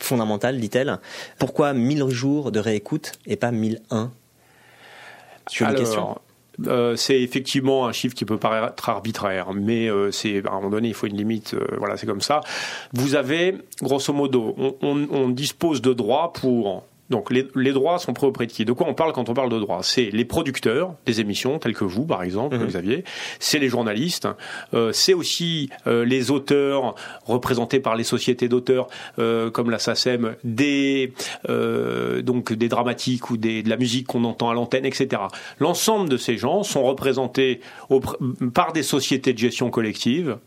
fondamentale, 0.00 0.58
dit-elle. 0.58 0.98
Pourquoi 1.38 1.72
1000 1.72 2.08
jours 2.08 2.52
de 2.52 2.60
réécoute 2.60 3.12
et 3.26 3.36
pas 3.36 3.50
1001 3.50 4.10
sur 5.48 5.68
une 5.68 5.74
question 5.74 6.16
euh, 6.66 6.96
c'est 6.96 7.20
effectivement 7.20 7.86
un 7.86 7.92
chiffre 7.92 8.14
qui 8.14 8.24
peut 8.24 8.38
paraître 8.38 8.88
arbitraire, 8.88 9.52
mais 9.52 9.90
euh, 9.90 10.10
c'est 10.10 10.42
à 10.46 10.52
un 10.52 10.54
moment 10.56 10.70
donné 10.70 10.88
il 10.88 10.94
faut 10.94 11.06
une 11.06 11.16
limite. 11.16 11.54
Euh, 11.54 11.66
voilà, 11.76 11.96
c'est 11.96 12.06
comme 12.06 12.22
ça. 12.22 12.40
Vous 12.94 13.14
avez 13.14 13.58
grosso 13.82 14.12
modo, 14.12 14.54
on, 14.56 14.74
on, 14.80 15.06
on 15.10 15.28
dispose 15.28 15.82
de 15.82 15.92
droits 15.92 16.32
pour 16.32 16.84
donc 17.10 17.30
les, 17.30 17.46
les, 17.54 17.72
droits 17.72 17.98
sont 17.98 18.24
auprès 18.24 18.46
de 18.46 18.52
qui? 18.52 18.64
De 18.64 18.72
quoi 18.72 18.86
on 18.88 18.94
parle 18.94 19.12
quand 19.12 19.28
on 19.28 19.34
parle 19.34 19.50
de 19.50 19.58
droits? 19.58 19.80
C'est 19.82 20.10
les 20.12 20.24
producteurs 20.24 20.94
des 21.06 21.20
émissions, 21.20 21.58
tels 21.58 21.74
que 21.74 21.84
vous 21.84 22.04
par 22.04 22.22
exemple, 22.22 22.56
mhm. 22.56 22.66
Xavier, 22.66 23.04
c'est 23.38 23.58
les 23.58 23.68
journalistes, 23.68 24.28
euh, 24.74 24.92
c'est 24.92 25.14
aussi 25.14 25.70
euh, 25.86 26.04
les 26.04 26.30
auteurs 26.30 26.94
représentés 27.24 27.80
par 27.80 27.96
les 27.96 28.04
sociétés 28.04 28.48
d'auteurs 28.48 28.88
euh, 29.18 29.50
comme 29.50 29.70
la 29.70 29.78
SACEM, 29.78 30.36
des, 30.44 31.12
euh, 31.48 32.22
donc 32.22 32.52
des 32.52 32.68
dramatiques 32.68 33.30
ou 33.30 33.36
des, 33.36 33.62
de 33.62 33.68
la 33.70 33.76
musique 33.76 34.06
qu'on 34.06 34.24
entend 34.24 34.50
à 34.50 34.54
l'antenne, 34.54 34.84
etc. 34.84 35.22
L'ensemble 35.58 36.08
de 36.08 36.16
ces 36.16 36.36
gens 36.36 36.62
sont 36.62 36.82
représentés 36.82 37.60
au, 37.88 38.00
par 38.52 38.72
des 38.72 38.82
sociétés 38.82 39.32
de 39.32 39.38
gestion 39.38 39.70
collective 39.70 40.38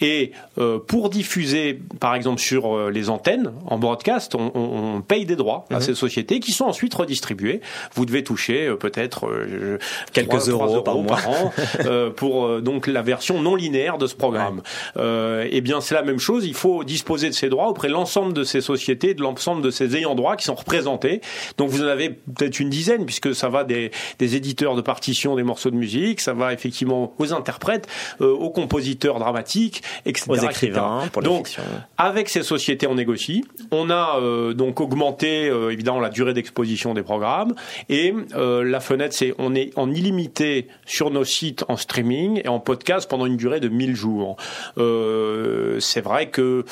et 0.00 0.32
euh, 0.58 0.78
pour 0.78 1.10
diffuser 1.10 1.80
par 2.00 2.14
exemple 2.14 2.40
sur 2.40 2.90
les 2.90 3.10
antennes 3.10 3.52
en 3.66 3.78
broadcast, 3.78 4.34
on, 4.34 4.50
on, 4.54 4.96
on 4.96 5.00
paye 5.00 5.24
des 5.24 5.36
droits 5.36 5.64
à 5.70 5.76
mhm. 5.76 5.80
ces 5.80 5.94
sociétés 6.02 6.40
qui 6.40 6.52
sont 6.52 6.64
ensuite 6.64 6.94
redistribuées. 6.94 7.60
Vous 7.94 8.04
devez 8.06 8.24
toucher 8.24 8.66
euh, 8.66 8.76
peut-être 8.76 9.26
euh, 9.26 9.78
quelques 10.12 10.48
euros, 10.48 10.82
par, 10.82 10.96
an 11.28 11.52
euh, 11.80 12.10
pour 12.22 12.60
donc 12.60 12.86
la 12.86 13.02
version 13.02 13.40
non 13.40 13.54
linéaire 13.54 13.98
de 13.98 14.06
ce 14.06 14.14
programme. 14.14 14.62
eh 14.96 15.60
bien, 15.60 15.80
c'est 15.80 15.94
la 15.94 16.02
même 16.02 16.18
chose. 16.18 16.44
Il 16.46 16.54
faut 16.54 16.84
disposer 16.84 17.28
de 17.28 17.34
ces 17.34 17.48
droits 17.48 17.68
auprès 17.68 17.88
de 17.88 17.92
l'ensemble 17.92 18.32
de 18.32 18.44
ces 18.44 18.60
sociétés, 18.60 19.14
de 19.14 19.22
l'ensemble 19.22 19.62
de 19.62 19.70
ces 19.70 19.96
ayants 19.96 20.14
droit 20.14 20.36
qui 20.36 20.44
sont 20.44 20.54
représentés. 20.54 21.20
Donc, 21.58 21.70
vous 21.70 21.82
en 21.82 21.86
avez 21.86 22.10
peut-être 22.10 22.58
une 22.60 22.70
dizaine 22.70 23.04
puisque 23.04 23.34
ça 23.34 23.48
va 23.48 23.64
des, 23.64 23.90
des 24.18 24.36
éditeurs 24.36 24.74
de 24.74 24.82
partitions 24.82 25.36
des 25.36 25.42
morceaux 25.42 25.70
de 25.70 25.76
musique, 25.76 26.20
ça 26.20 26.32
va 26.32 26.52
effectivement 26.52 27.14
aux 27.18 27.32
interprètes, 27.32 27.86
aux 28.20 28.50
compositeurs 28.50 29.18
dramatiques, 29.18 29.82
etc. 30.04 30.26
Aux 30.28 30.36
écrivains 30.36 31.08
pour 31.12 31.22
donc, 31.22 31.56
avec 31.98 32.28
ces 32.28 32.42
sociétés, 32.42 32.86
on 32.86 32.96
négocie. 32.96 33.44
On 33.70 33.90
a 33.90 34.18
donc 34.54 34.80
augmenté 34.80 35.46
évidemment 35.70 35.91
la 36.00 36.08
durée 36.08 36.34
d'exposition 36.34 36.94
des 36.94 37.02
programmes. 37.02 37.54
Et 37.88 38.14
la 38.34 38.80
fenêtre, 38.80 39.14
c'est 39.14 39.34
on 39.38 39.54
est 39.54 39.70
en 39.76 39.90
illimité 39.90 40.68
sur 40.86 41.10
nos 41.10 41.24
sites 41.24 41.64
en 41.68 41.76
streaming 41.76 42.40
et 42.44 42.48
en 42.48 42.60
podcast 42.60 43.08
pendant 43.08 43.26
une 43.26 43.36
durée 43.36 43.60
de 43.60 43.68
1000 43.68 43.94
jours. 43.94 44.36
c'est 44.76 46.00
vrai 46.00 46.28
que 46.30 46.64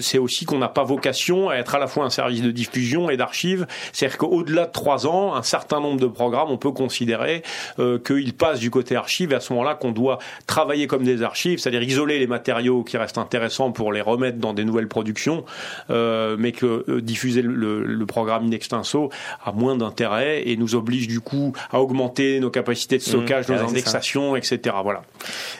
c'est 0.00 0.18
aussi 0.18 0.44
qu'on 0.44 0.58
n'a 0.58 0.68
pas 0.68 0.84
vocation 0.84 1.50
à 1.50 1.56
être 1.56 1.74
à 1.74 1.78
la 1.78 1.86
fois 1.86 2.04
un 2.04 2.10
service 2.10 2.42
de 2.42 2.50
diffusion 2.50 3.10
et 3.10 3.16
d'archives. 3.16 3.66
C'est-à-dire 3.92 4.18
qu'au-delà 4.18 4.66
de 4.66 4.72
trois 4.72 5.06
ans, 5.06 5.34
un 5.34 5.42
certain 5.42 5.80
nombre 5.80 6.00
de 6.00 6.06
programmes, 6.06 6.50
on 6.50 6.58
peut 6.58 6.72
considérer 6.72 7.42
qu'ils 7.76 8.34
passent 8.34 8.60
du 8.60 8.70
côté 8.70 8.96
archive 8.96 9.32
et 9.32 9.36
à 9.36 9.40
ce 9.40 9.52
moment-là 9.52 9.74
qu'on 9.74 9.92
doit 9.92 10.18
travailler 10.46 10.86
comme 10.86 11.04
des 11.04 11.22
archives, 11.22 11.58
c'est-à-dire 11.58 11.82
isoler 11.82 12.18
les 12.18 12.26
matériaux 12.26 12.82
qui 12.82 12.96
restent 12.96 13.18
intéressants 13.18 13.72
pour 13.72 13.92
les 13.92 14.00
remettre 14.00 14.38
dans 14.38 14.54
des 14.54 14.64
nouvelles 14.64 14.88
productions, 14.88 15.44
euh, 15.90 16.36
mais 16.38 16.52
que 16.52 16.84
euh, 16.88 17.00
diffuser 17.00 17.42
le, 17.42 18.04
programme 18.06 18.31
in 18.40 18.50
extenso 18.50 19.10
a 19.44 19.52
moins 19.52 19.76
d'intérêt 19.76 20.48
et 20.48 20.56
nous 20.56 20.74
oblige 20.74 21.08
du 21.08 21.20
coup 21.20 21.52
à 21.70 21.80
augmenter 21.80 22.40
nos 22.40 22.50
capacités 22.50 22.98
de 22.98 23.02
stockage, 23.02 23.48
mmh, 23.48 23.54
nos 23.54 23.68
indexations, 23.68 24.36
etc. 24.36 24.76
Voilà. 24.82 25.02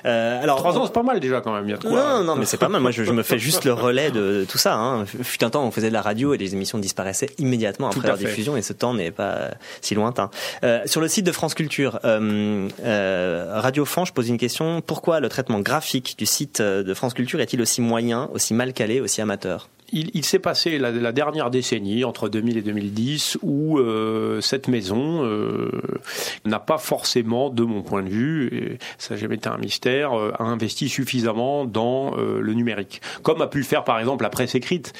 Euh, 0.04 0.42
alors 0.42 0.56
trois 0.56 0.76
ans, 0.78 0.86
c'est 0.86 0.92
pas 0.92 1.02
mal 1.02 1.20
déjà 1.20 1.40
quand 1.40 1.52
même. 1.52 1.68
Il 1.68 1.70
y 1.70 1.74
a 1.74 1.78
non, 1.84 2.18
non, 2.18 2.24
non, 2.24 2.36
mais 2.36 2.46
c'est 2.46 2.56
pas 2.56 2.68
mal. 2.68 2.80
Moi, 2.80 2.90
je, 2.90 3.04
je, 3.04 3.12
me 3.12 3.22
fais 3.22 3.38
juste 3.38 3.64
le 3.64 3.72
relais 3.72 4.10
de 4.10 4.46
tout 4.48 4.58
ça. 4.58 4.74
Hein. 4.74 5.04
Fut 5.06 5.44
un 5.44 5.50
temps, 5.50 5.64
on 5.64 5.70
faisait 5.70 5.88
de 5.88 5.92
la 5.92 6.02
radio 6.02 6.34
et 6.34 6.38
les 6.38 6.54
émissions 6.54 6.78
disparaissaient 6.78 7.30
immédiatement 7.38 7.88
après 7.88 8.08
leur 8.08 8.16
diffusion, 8.16 8.56
et 8.56 8.62
ce 8.62 8.72
temps 8.72 8.94
n'est 8.94 9.10
pas 9.10 9.50
si 9.80 9.94
lointain. 9.94 10.30
Euh, 10.64 10.80
sur 10.86 11.00
le 11.00 11.08
site 11.08 11.26
de 11.26 11.32
France 11.32 11.54
Culture, 11.54 12.00
euh, 12.04 12.68
Radio 13.60 13.84
Fange 13.84 14.12
pose 14.12 14.28
une 14.28 14.38
question 14.38 14.80
pourquoi 14.80 15.20
le 15.20 15.28
traitement 15.28 15.60
graphique 15.60 16.16
du 16.18 16.26
site 16.26 16.60
de 16.60 16.94
France 16.94 17.14
Culture 17.14 17.40
est-il 17.40 17.60
aussi 17.60 17.80
moyen, 17.80 18.28
aussi 18.32 18.54
mal 18.54 18.72
calé, 18.72 19.00
aussi 19.00 19.20
amateur? 19.20 19.68
Il, 19.92 20.24
s'est 20.24 20.38
passé 20.38 20.78
la, 20.78 21.12
dernière 21.12 21.50
décennie, 21.50 22.04
entre 22.04 22.28
2000 22.28 22.56
et 22.56 22.62
2010, 22.62 23.38
où 23.42 23.78
euh, 23.78 24.40
cette 24.40 24.68
maison 24.68 25.24
euh, 25.24 25.70
n'a 26.44 26.58
pas 26.58 26.78
forcément, 26.78 27.50
de 27.50 27.62
mon 27.62 27.82
point 27.82 28.02
de 28.02 28.08
vue, 28.08 28.46
et 28.52 28.78
ça 28.98 29.14
n'a 29.14 29.20
jamais 29.20 29.34
été 29.36 29.48
un 29.48 29.58
mystère, 29.58 30.18
euh, 30.18 30.32
a 30.38 30.44
investi 30.44 30.88
suffisamment 30.88 31.64
dans 31.64 32.16
le 32.16 32.54
numérique. 32.54 33.00
Comme 33.22 33.42
a 33.42 33.46
pu 33.46 33.58
le 33.58 33.64
faire 33.64 33.84
par 33.84 33.98
exemple 33.98 34.22
la 34.22 34.30
presse 34.30 34.54
écrite. 34.54 34.92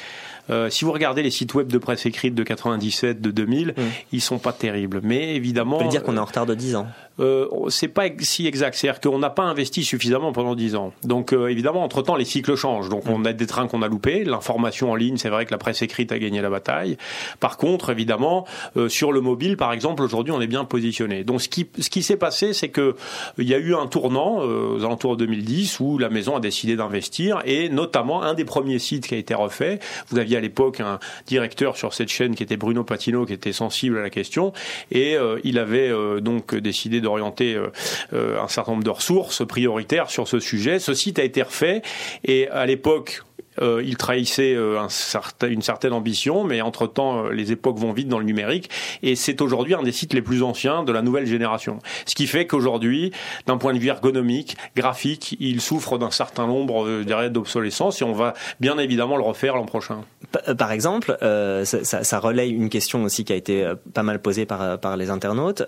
Euh, 0.49 0.69
si 0.69 0.83
vous 0.83 0.91
regardez 0.91 1.23
les 1.23 1.31
sites 1.31 1.53
web 1.53 1.67
de 1.67 1.77
presse 1.77 2.05
écrite 2.05 2.35
de 2.35 2.43
97, 2.43 3.21
de 3.21 3.31
2000, 3.31 3.67
mmh. 3.69 3.81
ils 4.11 4.21
sont 4.21 4.39
pas 4.39 4.51
terribles. 4.51 4.99
Mais 5.03 5.35
évidemment, 5.35 5.77
on 5.77 5.83
peut 5.83 5.89
dire 5.89 6.03
qu'on 6.03 6.17
est 6.17 6.19
en 6.19 6.25
retard 6.25 6.45
de 6.45 6.53
10 6.53 6.75
ans. 6.75 6.87
Euh, 7.19 7.47
c'est 7.69 7.87
pas 7.87 8.05
si 8.19 8.47
exact. 8.47 8.75
C'est-à-dire 8.75 8.99
qu'on 8.99 9.19
n'a 9.19 9.29
pas 9.29 9.43
investi 9.43 9.83
suffisamment 9.83 10.31
pendant 10.31 10.55
10 10.55 10.75
ans. 10.75 10.93
Donc 11.03 11.33
euh, 11.33 11.47
évidemment, 11.47 11.83
entre-temps, 11.83 12.15
les 12.15 12.25
cycles 12.25 12.55
changent. 12.55 12.89
Donc 12.89 13.07
on 13.07 13.23
a 13.25 13.33
des 13.33 13.45
trains 13.45 13.67
qu'on 13.67 13.81
a 13.81 13.87
loupés. 13.87 14.23
L'information 14.23 14.91
en 14.91 14.95
ligne, 14.95 15.17
c'est 15.17 15.29
vrai 15.29 15.45
que 15.45 15.51
la 15.51 15.57
presse 15.57 15.81
écrite 15.81 16.11
a 16.11 16.19
gagné 16.19 16.41
la 16.41 16.49
bataille. 16.49 16.97
Par 17.39 17.57
contre, 17.57 17.91
évidemment, 17.91 18.45
euh, 18.77 18.89
sur 18.89 19.11
le 19.11 19.21
mobile, 19.21 19.57
par 19.57 19.73
exemple, 19.73 20.01
aujourd'hui, 20.01 20.33
on 20.33 20.41
est 20.41 20.47
bien 20.47 20.65
positionné. 20.65 21.23
Donc 21.23 21.41
ce 21.41 21.49
qui, 21.49 22.03
s'est 22.03 22.17
passé, 22.17 22.53
c'est 22.53 22.69
que 22.69 22.95
il 23.37 23.47
y 23.47 23.53
a 23.53 23.59
eu 23.59 23.75
un 23.75 23.87
tournant 23.87 24.39
aux 24.39 24.83
alentours 24.83 25.15
de 25.15 25.25
2010 25.25 25.79
où 25.79 25.97
la 25.97 26.09
maison 26.09 26.35
a 26.35 26.39
décidé 26.39 26.75
d'investir 26.75 27.41
et 27.45 27.69
notamment 27.69 28.23
un 28.23 28.33
des 28.33 28.45
premiers 28.45 28.79
sites 28.79 29.07
qui 29.07 29.15
a 29.15 29.17
été 29.17 29.33
refait. 29.33 29.79
Vous 30.09 30.17
aviez 30.17 30.37
à 30.37 30.41
l'époque 30.41 30.79
un 30.79 30.99
directeur 31.27 31.77
sur 31.77 31.93
cette 31.93 32.09
chaîne 32.09 32.35
qui 32.35 32.43
était 32.43 32.57
Bruno 32.57 32.83
Patino, 32.83 33.25
qui 33.25 33.33
était 33.33 33.53
sensible 33.53 33.97
à 33.97 34.01
la 34.01 34.09
question 34.09 34.51
et 34.91 35.15
il 35.43 35.59
avait 35.59 35.91
donc 36.21 36.55
décidé 36.55 37.01
d'orienter 37.03 37.53
euh, 37.53 37.71
euh, 38.13 38.41
un 38.41 38.47
certain 38.47 38.71
nombre 38.71 38.83
de 38.83 38.89
ressources 38.89 39.45
prioritaires 39.45 40.09
sur 40.09 40.27
ce 40.27 40.39
sujet. 40.39 40.79
Ce 40.79 40.93
site 40.93 41.19
a 41.19 41.23
été 41.23 41.41
refait 41.43 41.81
et 42.23 42.47
à 42.47 42.65
l'époque, 42.65 43.23
euh, 43.61 43.81
il 43.85 43.97
trahissait 43.97 44.53
euh, 44.55 44.79
une 45.47 45.61
certaine 45.61 45.93
ambition, 45.93 46.43
mais 46.43 46.61
entre-temps, 46.61 47.25
euh, 47.25 47.31
les 47.31 47.51
époques 47.51 47.77
vont 47.77 47.93
vite 47.93 48.07
dans 48.07 48.19
le 48.19 48.25
numérique, 48.25 48.69
et 49.01 49.15
c'est 49.15 49.41
aujourd'hui 49.41 49.73
un 49.73 49.83
des 49.83 49.91
sites 49.91 50.13
les 50.13 50.21
plus 50.21 50.43
anciens 50.43 50.83
de 50.83 50.91
la 50.91 51.01
nouvelle 51.01 51.25
génération. 51.25 51.79
Ce 52.05 52.15
qui 52.15 52.27
fait 52.27 52.47
qu'aujourd'hui, 52.47 53.11
d'un 53.47 53.57
point 53.57 53.73
de 53.73 53.79
vue 53.79 53.87
ergonomique, 53.87 54.57
graphique, 54.75 55.35
il 55.39 55.61
souffre 55.61 55.97
d'un 55.97 56.11
certain 56.11 56.47
nombre 56.47 57.03
d'obsolescence, 57.29 58.01
et 58.01 58.05
on 58.05 58.13
va 58.13 58.33
bien 58.59 58.77
évidemment 58.77 59.17
le 59.17 59.23
refaire 59.23 59.55
l'an 59.55 59.65
prochain. 59.65 60.01
Par 60.57 60.71
exemple, 60.71 61.15
ça, 61.21 61.63
ça, 61.83 62.03
ça, 62.03 62.19
relaye 62.19 62.51
une 62.51 62.69
question 62.69 63.03
aussi 63.03 63.23
qui 63.23 63.33
a 63.33 63.35
été 63.35 63.71
pas 63.93 64.03
mal 64.03 64.19
posée 64.19 64.45
par, 64.45 64.79
par 64.79 64.97
les 64.97 65.09
internautes, 65.09 65.63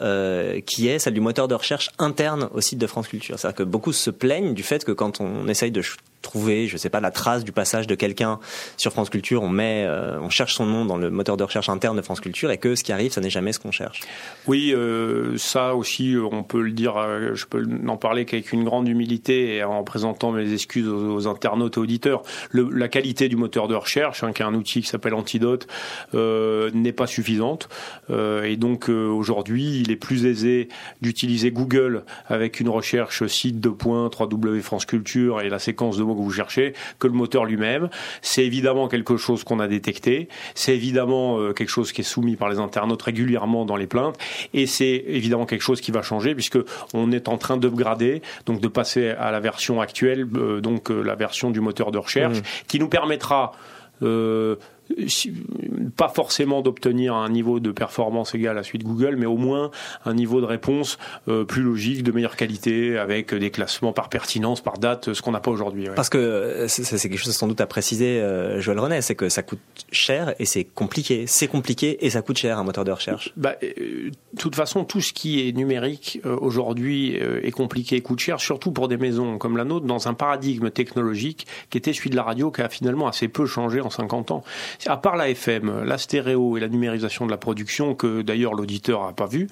qui 0.65 0.88
est 0.88 1.00
celle 1.00 1.13
du 1.13 1.22
moteur 1.22 1.48
de 1.48 1.56
recherche 1.56 1.92
interne 2.00 2.50
au 2.54 2.62
site 2.62 2.80
de 2.80 2.88
France 2.88 3.08
Culture. 3.08 3.38
C'est-à-dire 3.38 3.58
que 3.58 3.63
beaucoup 3.63 3.94
se 3.94 4.10
plaignent 4.10 4.54
du 4.54 4.63
fait 4.63 4.84
que 4.84 4.92
quand 4.92 5.22
on 5.22 5.48
essaye 5.48 5.72
de 5.72 5.82
trouver, 6.25 6.67
je 6.67 6.75
sais 6.75 6.89
pas, 6.89 7.00
la 7.00 7.12
trace 7.12 7.46
du 7.46 7.51
passage 7.51 7.88
de 7.88 7.96
quelqu'un 7.96 8.39
sur 8.77 8.91
France 8.91 9.10
Culture, 9.10 9.44
on 9.44 9.50
met, 9.50 9.86
euh, 9.88 10.20
on 10.20 10.29
cherche 10.29 10.55
son 10.55 10.65
nom 10.65 10.84
dans 10.84 10.98
le 10.98 11.10
moteur 11.10 11.38
de 11.38 11.44
recherche 11.44 11.70
interne 11.70 11.96
de 11.96 12.01
France 12.01 12.20
Culture 12.20 12.51
et 12.51 12.58
que 12.58 12.75
ce 12.75 12.84
qui 12.84 12.91
arrive, 12.91 13.12
ça 13.12 13.22
n'est 13.22 13.29
jamais 13.29 13.53
ce 13.53 13.60
qu'on 13.60 13.72
cherche. 13.72 14.01
Oui, 14.48 14.74
euh, 14.74 15.38
ça 15.38 15.75
aussi, 15.75 16.15
on 16.20 16.44
peut 16.44 16.62
le 16.62 16.72
dire, 16.72 16.98
euh, 16.98 17.36
je 17.36 17.46
peux 17.46 17.63
en 17.88 17.98
parler 17.98 18.25
qu'avec 18.25 18.51
une 18.51 18.63
grande 18.63 18.88
humilité 18.88 19.55
et 19.55 19.63
en 19.63 19.84
présentant 19.84 20.32
mes 20.32 20.51
excuses 20.51 20.88
aux, 20.88 21.27
internautes 21.27 21.77
et 21.77 21.79
auditeurs. 21.79 22.24
La 22.51 22.88
qualité 22.88 23.29
du 23.29 23.36
moteur 23.36 23.67
de 23.67 23.75
recherche, 23.75 24.24
hein, 24.24 24.34
qui 24.34 24.41
est 24.41 24.46
un 24.46 24.53
outil 24.53 24.82
qui 24.82 24.88
s'appelle 24.88 25.13
Antidote, 25.13 25.67
n'est 26.13 26.91
pas 26.91 27.08
suffisante. 27.08 27.70
et 28.10 28.58
donc 28.58 28.89
aujourd'hui, 28.89 29.79
il 29.79 29.91
est 29.91 29.96
plus 29.96 30.25
aisé 30.25 30.70
d'utiliser 31.01 31.51
Google 31.51 32.03
avec 32.27 32.60
une 32.60 32.70
recherche 32.70 33.25
site 33.27 33.60
de 33.60 33.70
points, 33.70 34.08
3W 34.08 34.62
France 34.62 34.86
Culture 34.86 35.41
et 35.41 35.50
la 35.50 35.60
séquence 35.60 35.98
de 35.98 36.03
mots 36.03 36.14
que 36.15 36.22
vous 36.22 36.31
cherchez 36.31 36.74
que 37.00 37.07
le 37.07 37.13
moteur 37.13 37.45
lui-même. 37.45 37.89
C'est 38.22 38.45
évidemment 38.45 38.88
quelque 38.88 39.17
chose 39.17 39.43
qu'on 39.43 39.60
a 39.60 39.67
détecté. 39.67 40.29
C'est 40.53 40.75
évidemment 40.75 41.39
euh, 41.39 41.53
quelque 41.53 41.69
chose 41.69 41.91
qui 41.91 42.01
est 42.01 42.05
soumis 42.05 42.36
par 42.36 42.50
les 42.50 42.60
internautes 42.60 43.01
régulièrement 43.01 43.65
dans 43.65 43.75
les 43.75 43.88
plaintes. 43.88 44.17
Et 44.53 44.65
c'est 44.65 45.03
évidemment 45.07 45.45
quelque 45.45 45.62
chose 45.62 45.81
qui 45.81 45.91
va 45.91 46.01
changer 46.01 46.36
puisque 46.36 46.60
on 46.93 47.12
est 47.12 47.27
en 47.27 47.38
train 47.38 47.57
d'upgrader, 47.57 48.22
donc 48.45 48.62
de 48.62 48.67
passer 48.67 49.10
à 49.10 49.31
la 49.31 49.39
version 49.39 49.81
actuelle, 49.81 50.27
euh, 50.36 50.62
donc 50.62 50.91
euh, 50.91 51.01
la 51.01 51.15
version 51.15 51.51
du 51.51 51.62
moteur 51.62 51.91
de 51.91 51.98
recherche, 51.98 52.39
mmh. 52.39 52.65
qui 52.67 52.79
nous 52.79 52.89
permettra 52.89 53.53
pas 55.96 56.10
forcément 56.10 56.62
d'obtenir 56.62 57.15
un 57.15 57.30
niveau 57.30 57.60
de 57.60 57.72
performance 57.72 58.36
égal 58.36 58.58
à 58.58 58.63
celui 58.63 58.80
de 58.80 58.84
Google, 58.84 59.15
mais 59.18 59.25
au 59.25 59.38
moins 59.38 59.72
un 60.06 60.13
niveau 60.13 60.42
de 60.42 60.46
réponse 60.46 60.98
euh, 61.27 61.44
plus 61.44 61.62
logique, 61.62 62.04
de 62.04 62.12
meilleure 62.12 62.36
qualité, 62.36 62.98
avec 62.98 63.34
des 63.34 63.51
classements 63.51 63.94
par 63.94 64.10
pertinence, 64.10 64.62
par 64.62 64.77
date, 64.77 65.13
ce 65.13 65.22
qu'on 65.22 65.32
n'a 65.32 65.39
pas 65.39 65.51
aujourd'hui. 65.51 65.88
Parce 65.96 66.10
que 66.10 66.18
euh, 66.18 66.68
c'est 66.68 67.10
quelque 67.10 67.18
chose 67.18 67.36
sans 67.36 67.48
doute 67.48 67.62
à 67.62 67.68
préciser, 67.68 68.20
euh, 68.20 68.62
Joël 68.62 68.80
René, 68.80 69.01
c'est 69.01 69.15
que 69.15 69.30
ça 69.30 69.44
coûte 69.44 69.60
cher 69.92 70.36
et 70.39 70.46
c'est 70.46 70.63
compliqué. 70.63 71.25
C'est 71.27 71.48
compliqué 71.48 72.06
et 72.06 72.10
ça 72.10 72.22
coûte 72.22 72.38
cher 72.38 72.60
un 72.60 72.63
moteur 72.63 72.84
de 72.84 72.92
recherche. 72.92 73.34
Bah, 73.38 73.56
de 73.62 74.12
toute 74.38 74.56
façon, 74.56 74.84
tout 74.84 75.01
ce 75.01 75.13
qui 75.13 75.48
est 75.48 75.51
numérique 75.51 76.22
aujourd'hui 76.24 77.15
est 77.15 77.51
compliqué 77.51 77.98
et 77.98 78.01
coûte 78.01 78.20
cher, 78.20 78.39
surtout 78.39 78.72
pour 78.72 78.88
des 78.88 78.98
maisons 78.98 79.38
comme 79.38 79.58
la 79.58 79.63
nôtre, 79.63 79.86
dans 79.86 80.08
un 80.08 80.13
paradigme 80.13 80.70
technologique 80.70 81.48
qui 81.70 81.77
était 81.77 81.94
celui 81.94 82.10
de 82.10 82.15
la 82.15 82.24
radio, 82.24 82.51
qui 82.51 82.62
a 82.62 82.70
finalement 82.70 83.08
assez 83.08 83.27
peu 83.27 83.46
changé 83.46 83.82
en 83.82 83.89
50 83.89 84.32
ans 84.32 84.44
à 84.88 84.98
part 84.98 85.15
la 85.15 85.29
FM, 85.29 85.84
la 85.84 85.98
stéréo 85.98 86.58
et 86.58 86.60
la 86.60 86.67
numérisation 86.67 87.25
de 87.25 87.32
la 87.32 87.38
production, 87.38 87.96
que 87.96 88.22
d'ailleurs 88.22 88.53
l'auditeur 88.53 89.05
n'a 89.05 89.13
pas 89.13 89.27
vu, 89.27 89.48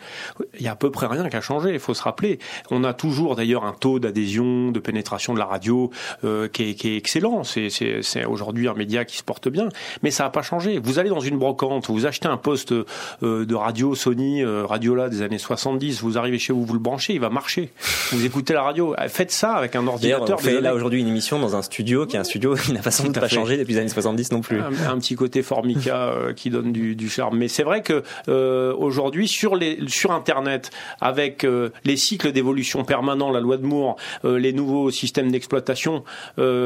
il 0.59 0.61
y 0.61 0.67
a 0.67 0.71
à 0.71 0.75
peu 0.75 0.91
près 0.91 1.07
rien 1.07 1.29
qui 1.29 1.35
a 1.35 1.41
changé. 1.41 1.73
Il 1.73 1.79
faut 1.79 1.93
se 1.93 2.03
rappeler. 2.03 2.39
On 2.71 2.83
a 2.83 2.93
toujours 2.93 3.35
d'ailleurs 3.35 3.65
un 3.65 3.73
taux 3.73 3.99
d'adhésion, 3.99 4.71
de 4.71 4.79
pénétration 4.79 5.33
de 5.33 5.39
la 5.39 5.45
radio 5.45 5.91
euh, 6.23 6.47
qui, 6.47 6.69
est, 6.69 6.73
qui, 6.75 6.89
est, 6.89 6.97
excellent. 6.97 7.43
C'est 7.43 8.25
aujourd'hui 8.25 8.67
un 8.67 8.73
média 8.73 9.05
qui 9.05 9.17
se 9.17 9.23
porte 9.23 9.47
bien, 9.47 9.69
mais 10.01 10.11
ça 10.11 10.23
n'a 10.23 10.29
pas 10.29 10.41
changé. 10.41 10.79
Vous 10.79 10.99
allez 10.99 11.09
dans 11.09 11.19
une 11.19 11.37
brocante, 11.37 11.87
vous 11.87 12.05
achetez 12.05 12.27
un 12.27 12.37
poste 12.37 12.71
euh, 12.71 13.45
de 13.45 13.55
radio 13.55 13.95
Sony, 13.95 14.43
euh, 14.43 14.65
Radiola 14.65 15.09
des 15.09 15.21
années 15.21 15.37
70, 15.37 16.01
vous 16.01 16.17
arrivez 16.17 16.39
chez 16.39 16.53
vous, 16.53 16.65
vous 16.65 16.73
le 16.73 16.79
branchez, 16.79 17.13
il 17.13 17.19
va 17.19 17.29
marcher. 17.29 17.71
Vous 18.11 18.25
écoutez 18.25 18.53
la 18.53 18.63
radio. 18.63 18.95
Faites 19.07 19.31
ça 19.31 19.53
avec 19.53 19.75
un 19.75 19.85
ordinateur. 19.87 20.37
On 20.37 20.41
fait 20.41 20.61
là 20.61 20.73
aujourd'hui 20.73 21.01
une 21.01 21.07
émission 21.07 21.39
dans 21.39 21.55
un 21.55 21.61
studio 21.61 22.05
qui 22.05 22.15
est 22.15 22.19
un 22.19 22.23
studio 22.23 22.55
qui 22.55 22.73
n'a 22.73 22.81
pas 22.81 22.91
sans 22.91 23.05
doute 23.05 23.19
pas 23.19 23.27
changé 23.27 23.57
depuis 23.57 23.73
les 23.73 23.79
années 23.79 23.89
70 23.89 24.31
non 24.31 24.41
plus. 24.41 24.59
Un, 24.59 24.97
petit 24.99 25.12
côté 25.15 25.43
Formica 25.43 26.09
euh, 26.09 26.33
qui 26.33 26.49
donne 26.49 26.71
du, 26.71 27.09
charme. 27.09 27.37
Mais 27.37 27.47
c'est 27.47 27.63
vrai 27.63 27.81
que 27.81 28.03
euh, 28.29 28.73
aujourd'hui 28.75 29.27
sur 29.27 29.55
les 29.55 29.79
sur 29.87 30.11
Internet, 30.11 30.71
avec 31.01 31.43
euh, 31.43 31.69
les 31.83 31.97
cycles 31.97 32.31
d'évolution 32.31 32.83
permanents, 32.83 33.31
la 33.31 33.39
loi 33.39 33.57
de 33.57 33.65
Moore, 33.65 33.97
les 34.23 34.53
nouveaux 34.53 34.91
systèmes 34.91 35.31
d'exploitation 35.31 36.03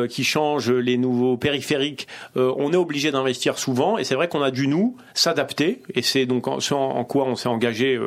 qui 0.09 0.23
changent, 0.23 0.71
les 0.71 0.97
nouveaux 0.97 1.37
périphériques, 1.37 2.07
on 2.35 2.71
est 2.71 2.77
obligé 2.77 3.11
d'investir 3.11 3.57
souvent. 3.57 3.97
Et 3.97 4.03
c'est 4.03 4.15
vrai 4.15 4.27
qu'on 4.27 4.41
a 4.41 4.51
dû 4.51 4.67
nous 4.67 4.95
s'adapter. 5.13 5.81
Et 5.93 6.01
c'est 6.01 6.25
donc 6.25 6.47
en, 6.47 6.59
en, 6.71 7.03
quoi 7.03 7.25
on 7.25 7.35
s'est 7.35 7.49
engagé 7.49 7.99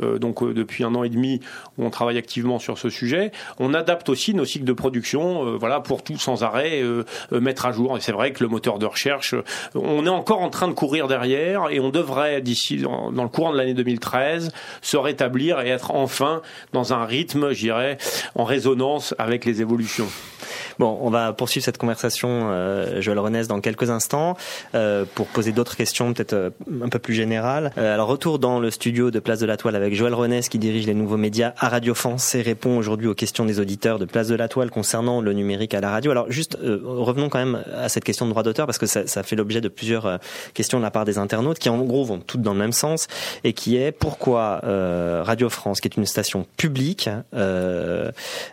donc 0.00 0.44
depuis 0.52 0.84
un 0.84 0.94
an 0.94 1.04
et 1.04 1.08
demi 1.08 1.40
où 1.78 1.84
on 1.84 1.90
travaille 1.90 2.18
activement 2.18 2.58
sur 2.58 2.78
ce 2.78 2.88
sujet. 2.90 3.32
On 3.58 3.74
adapte 3.74 4.08
aussi 4.08 4.34
nos 4.34 4.44
cycles 4.44 4.64
de 4.64 4.72
production, 4.72 5.56
voilà, 5.56 5.80
pour 5.80 6.02
tout 6.02 6.18
sans 6.18 6.42
arrêt 6.42 6.82
mettre 7.32 7.66
à 7.66 7.72
jour. 7.72 7.96
Et 7.96 8.00
c'est 8.00 8.12
vrai 8.12 8.32
que 8.32 8.42
le 8.42 8.48
moteur 8.48 8.78
de 8.78 8.86
recherche, 8.86 9.34
on 9.84 10.06
est 10.06 10.10
encore 10.10 10.40
en 10.40 10.50
train 10.50 10.68
de 10.68 10.72
courir 10.72 11.08
derrière 11.08 11.68
et 11.70 11.78
on 11.78 11.90
devrait, 11.90 12.40
d'ici, 12.40 12.78
dans, 12.78 13.10
le 13.10 13.28
courant 13.28 13.52
de 13.52 13.58
l'année 13.58 13.74
2013, 13.74 14.50
se 14.82 14.96
rétablir 14.96 15.60
et 15.60 15.68
être 15.68 15.92
enfin 15.92 16.42
dans 16.72 16.92
un 16.92 17.04
rythme, 17.04 17.52
je 17.52 17.60
dirais, 17.60 17.98
en 18.34 18.44
résonance 18.44 19.14
avec 19.18 19.44
les 19.44 19.60
évolutions. 19.60 20.08
Bon, 20.78 20.98
on 21.00 21.10
va 21.10 21.32
poursuivre 21.32 21.64
cette 21.64 21.78
conversation, 21.78 22.48
euh, 22.50 23.00
Joël 23.00 23.18
Renès, 23.18 23.48
dans 23.48 23.60
quelques 23.60 23.90
instants, 23.90 24.36
euh, 24.74 25.04
pour 25.14 25.26
poser 25.26 25.52
d'autres 25.52 25.76
questions 25.76 26.12
peut-être 26.12 26.32
euh, 26.32 26.50
un 26.82 26.88
peu 26.88 26.98
plus 26.98 27.14
générales. 27.14 27.72
Euh, 27.78 27.94
alors, 27.94 28.08
retour 28.08 28.38
dans 28.38 28.60
le 28.60 28.70
studio 28.70 29.10
de 29.10 29.18
Place 29.18 29.38
de 29.38 29.46
la 29.46 29.56
Toile 29.56 29.76
avec 29.76 29.94
Joël 29.94 30.14
Renès, 30.14 30.48
qui 30.48 30.58
dirige 30.58 30.86
les 30.86 30.94
nouveaux 30.94 31.16
médias 31.16 31.52
à 31.58 31.68
Radio 31.68 31.94
France 31.94 32.34
et 32.34 32.42
répond 32.42 32.76
aujourd'hui 32.76 33.08
aux 33.08 33.14
questions 33.14 33.44
des 33.44 33.60
auditeurs 33.60 33.98
de 33.98 34.04
Place 34.04 34.28
de 34.28 34.34
la 34.34 34.48
Toile 34.48 34.70
concernant 34.70 35.20
le 35.20 35.32
numérique 35.32 35.74
à 35.74 35.80
la 35.80 35.90
radio. 35.90 36.10
Alors, 36.10 36.30
juste, 36.30 36.58
revenons 36.60 37.28
quand 37.28 37.38
même 37.38 37.62
à 37.76 37.88
cette 37.88 38.04
question 38.04 38.26
de 38.26 38.30
droit 38.30 38.42
d'auteur, 38.42 38.66
parce 38.66 38.78
que 38.78 38.86
ça, 38.86 39.06
ça 39.06 39.22
fait 39.22 39.36
l'objet 39.36 39.60
de 39.60 39.68
plusieurs 39.68 40.18
questions 40.54 40.78
de 40.78 40.84
la 40.84 40.90
part 40.90 41.04
des 41.04 41.18
internautes, 41.18 41.58
qui 41.58 41.68
en 41.68 41.78
gros 41.78 42.04
vont 42.04 42.18
toutes 42.18 42.42
dans 42.42 42.52
le 42.52 42.58
même 42.58 42.72
sens, 42.72 43.06
et 43.44 43.52
qui 43.52 43.76
est 43.76 43.92
pourquoi 43.92 44.60
Radio 45.24 45.48
France, 45.48 45.80
qui 45.80 45.88
est 45.88 45.96
une 45.96 46.06
station 46.06 46.46
publique, 46.56 47.08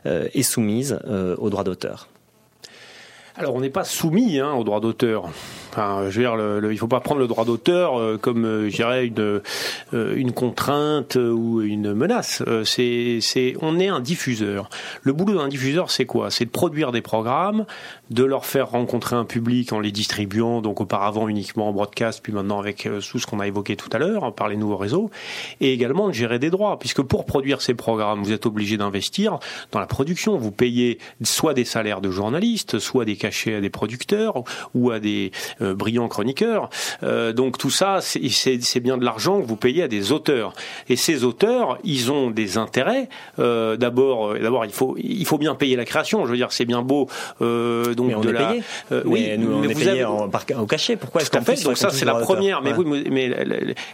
est 0.06 0.44
soumise 0.44 1.00
au 1.38 1.50
droit 1.50 1.64
d'auteur? 1.64 1.91
Alors 3.42 3.56
on 3.56 3.62
n'est 3.62 3.72
pas 3.72 3.84
soumis 3.84 4.40
hein, 4.40 4.54
au 4.54 4.64
droit 4.64 4.80
d'auteur. 4.80 5.30
Enfin, 5.72 6.10
je 6.10 6.22
veux 6.22 6.26
dire, 6.26 6.72
il 6.72 6.78
faut 6.78 6.88
pas 6.88 7.00
prendre 7.00 7.22
le 7.22 7.28
droit 7.28 7.46
d'auteur 7.46 7.98
euh, 7.98 8.18
comme, 8.18 8.46
euh, 8.46 8.70
je 8.70 8.76
dirais, 8.76 9.08
une, 9.08 9.42
euh, 9.94 10.16
une 10.16 10.34
contrainte 10.34 11.16
ou 11.16 11.62
une 11.62 11.94
menace. 11.94 12.44
c'est, 12.66 13.56
on 13.62 13.80
est 13.80 13.88
un 13.88 14.02
diffuseur. 14.02 14.70
Le 15.02 15.14
boulot 15.14 15.40
d'un 15.40 15.48
diffuseur, 15.48 15.90
c'est 15.90 16.06
quoi? 16.06 16.30
C'est 16.30 16.46
de 16.46 16.50
produire 16.50 16.92
des 16.92 17.02
programmes, 17.02 17.66
de 18.10 18.24
leur 18.24 18.46
faire 18.46 18.70
rencontrer 18.70 19.16
un 19.16 19.24
public 19.24 19.72
en 19.72 19.80
les 19.80 19.92
distribuant, 19.92 20.62
donc 20.62 20.82
auparavant 20.82 21.28
uniquement 21.28 21.70
en 21.70 21.72
broadcast, 21.72 22.20
puis 22.22 22.34
maintenant 22.34 22.60
avec 22.60 22.88
tout 23.10 23.20
ce 23.20 23.26
qu'on 23.26 23.40
a 23.40 23.48
évoqué 23.48 23.76
tout 23.76 23.90
à 23.94 23.98
l'heure 23.98 24.26
hein, 24.26 24.32
par 24.32 24.50
les 24.50 24.58
nouveaux 24.58 24.78
réseaux, 24.78 25.10
et 25.62 25.74
également 25.74 26.10
de 26.10 26.14
gérer 26.14 26.38
des 26.38 26.50
droits, 26.50 26.78
puisque 26.78 27.02
pour 27.02 27.26
produire 27.26 27.62
ces 27.62 27.74
programmes, 27.74 28.22
vous 28.24 28.34
êtes 28.34 28.46
obligé 28.46 28.78
d'investir 28.78 29.40
dans 29.72 29.80
la 29.80 29.88
production. 29.88 30.38
Vous 30.38 30.52
payez 30.52 31.00
soit 31.24 31.54
des 31.54 31.66
salaires 31.66 32.02
de 32.02 32.12
journalistes, 32.12 32.78
soit 32.78 33.06
des 33.06 33.16
cachets 33.16 33.31
à 33.48 33.62
des 33.62 33.70
producteurs 33.70 34.44
ou 34.74 34.92
à 34.92 35.00
des 35.00 35.32
euh, 35.62 35.74
brillants 35.74 36.08
chroniqueurs. 36.08 36.70
Euh, 37.04 37.34
donc 37.34 37.58
tout 37.58 37.70
ça, 37.70 38.00
c'est 38.02 38.80
bien 38.80 38.98
de 38.98 39.06
l'argent 39.06 39.42
que 39.42 39.48
vous 39.48 39.56
payez 39.56 39.84
à 39.84 39.88
des 39.88 40.12
auteurs. 40.12 40.54
Et 40.90 40.96
ces 40.96 41.24
auteurs, 41.24 41.78
ils 41.84 42.12
ont 42.12 42.30
des 42.30 42.58
intérêts. 42.58 43.10
Euh, 43.40 43.78
d'abord, 43.78 44.34
d'abord, 44.36 44.66
il 44.66 44.72
faut 44.72 44.96
il 44.98 45.26
faut 45.26 45.38
bien 45.38 45.56
payer 45.56 45.76
la 45.76 45.86
création. 45.86 46.26
Je 46.26 46.32
veux 46.32 46.38
dire, 46.38 46.52
c'est 46.52 46.66
bien 46.66 46.82
beau. 46.82 47.08
donc 47.40 48.08
mais 48.08 48.16
on 48.16 48.22
de 48.22 48.30
est 48.30 48.34
la, 48.34 48.46
payé. 48.46 48.64
oui, 49.06 49.26
mais 49.30 49.38
nous, 49.38 49.54
on 49.54 49.64
est 49.64 49.74
payé 49.74 50.04
en, 50.04 50.30
au 50.60 50.66
cachet. 50.66 50.96
Pourquoi 50.96 51.22
est-ce 51.22 51.32
qu'en 51.32 51.42
fait 51.42 51.62
Donc 51.64 51.78
ça, 51.78 51.90
c'est 51.90 52.06
la 52.06 52.16
première. 52.16 52.62
Mais 52.62 52.74
oui, 52.74 53.06
mais 53.10 53.32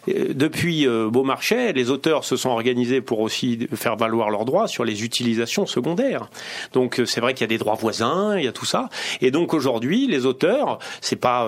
depuis 0.07 0.87
Beaumarchais, 0.87 1.73
les 1.73 1.89
auteurs 1.89 2.23
se 2.23 2.35
sont 2.35 2.49
organisés 2.49 3.01
pour 3.01 3.19
aussi 3.19 3.67
faire 3.73 3.95
valoir 3.95 4.29
leurs 4.29 4.45
droits 4.45 4.67
sur 4.67 4.83
les 4.85 5.03
utilisations 5.03 5.65
secondaires. 5.65 6.29
Donc 6.73 7.01
c'est 7.05 7.21
vrai 7.21 7.33
qu'il 7.33 7.41
y 7.41 7.45
a 7.45 7.47
des 7.47 7.57
droits 7.57 7.75
voisins, 7.75 8.37
il 8.37 8.45
y 8.45 8.47
a 8.47 8.51
tout 8.51 8.65
ça. 8.65 8.89
Et 9.21 9.26
donc 9.31 9.53
aujourd'hui, 9.53 10.07
les 10.07 10.25
auteurs, 10.25 10.79
c'est 11.01 11.15
pas 11.15 11.47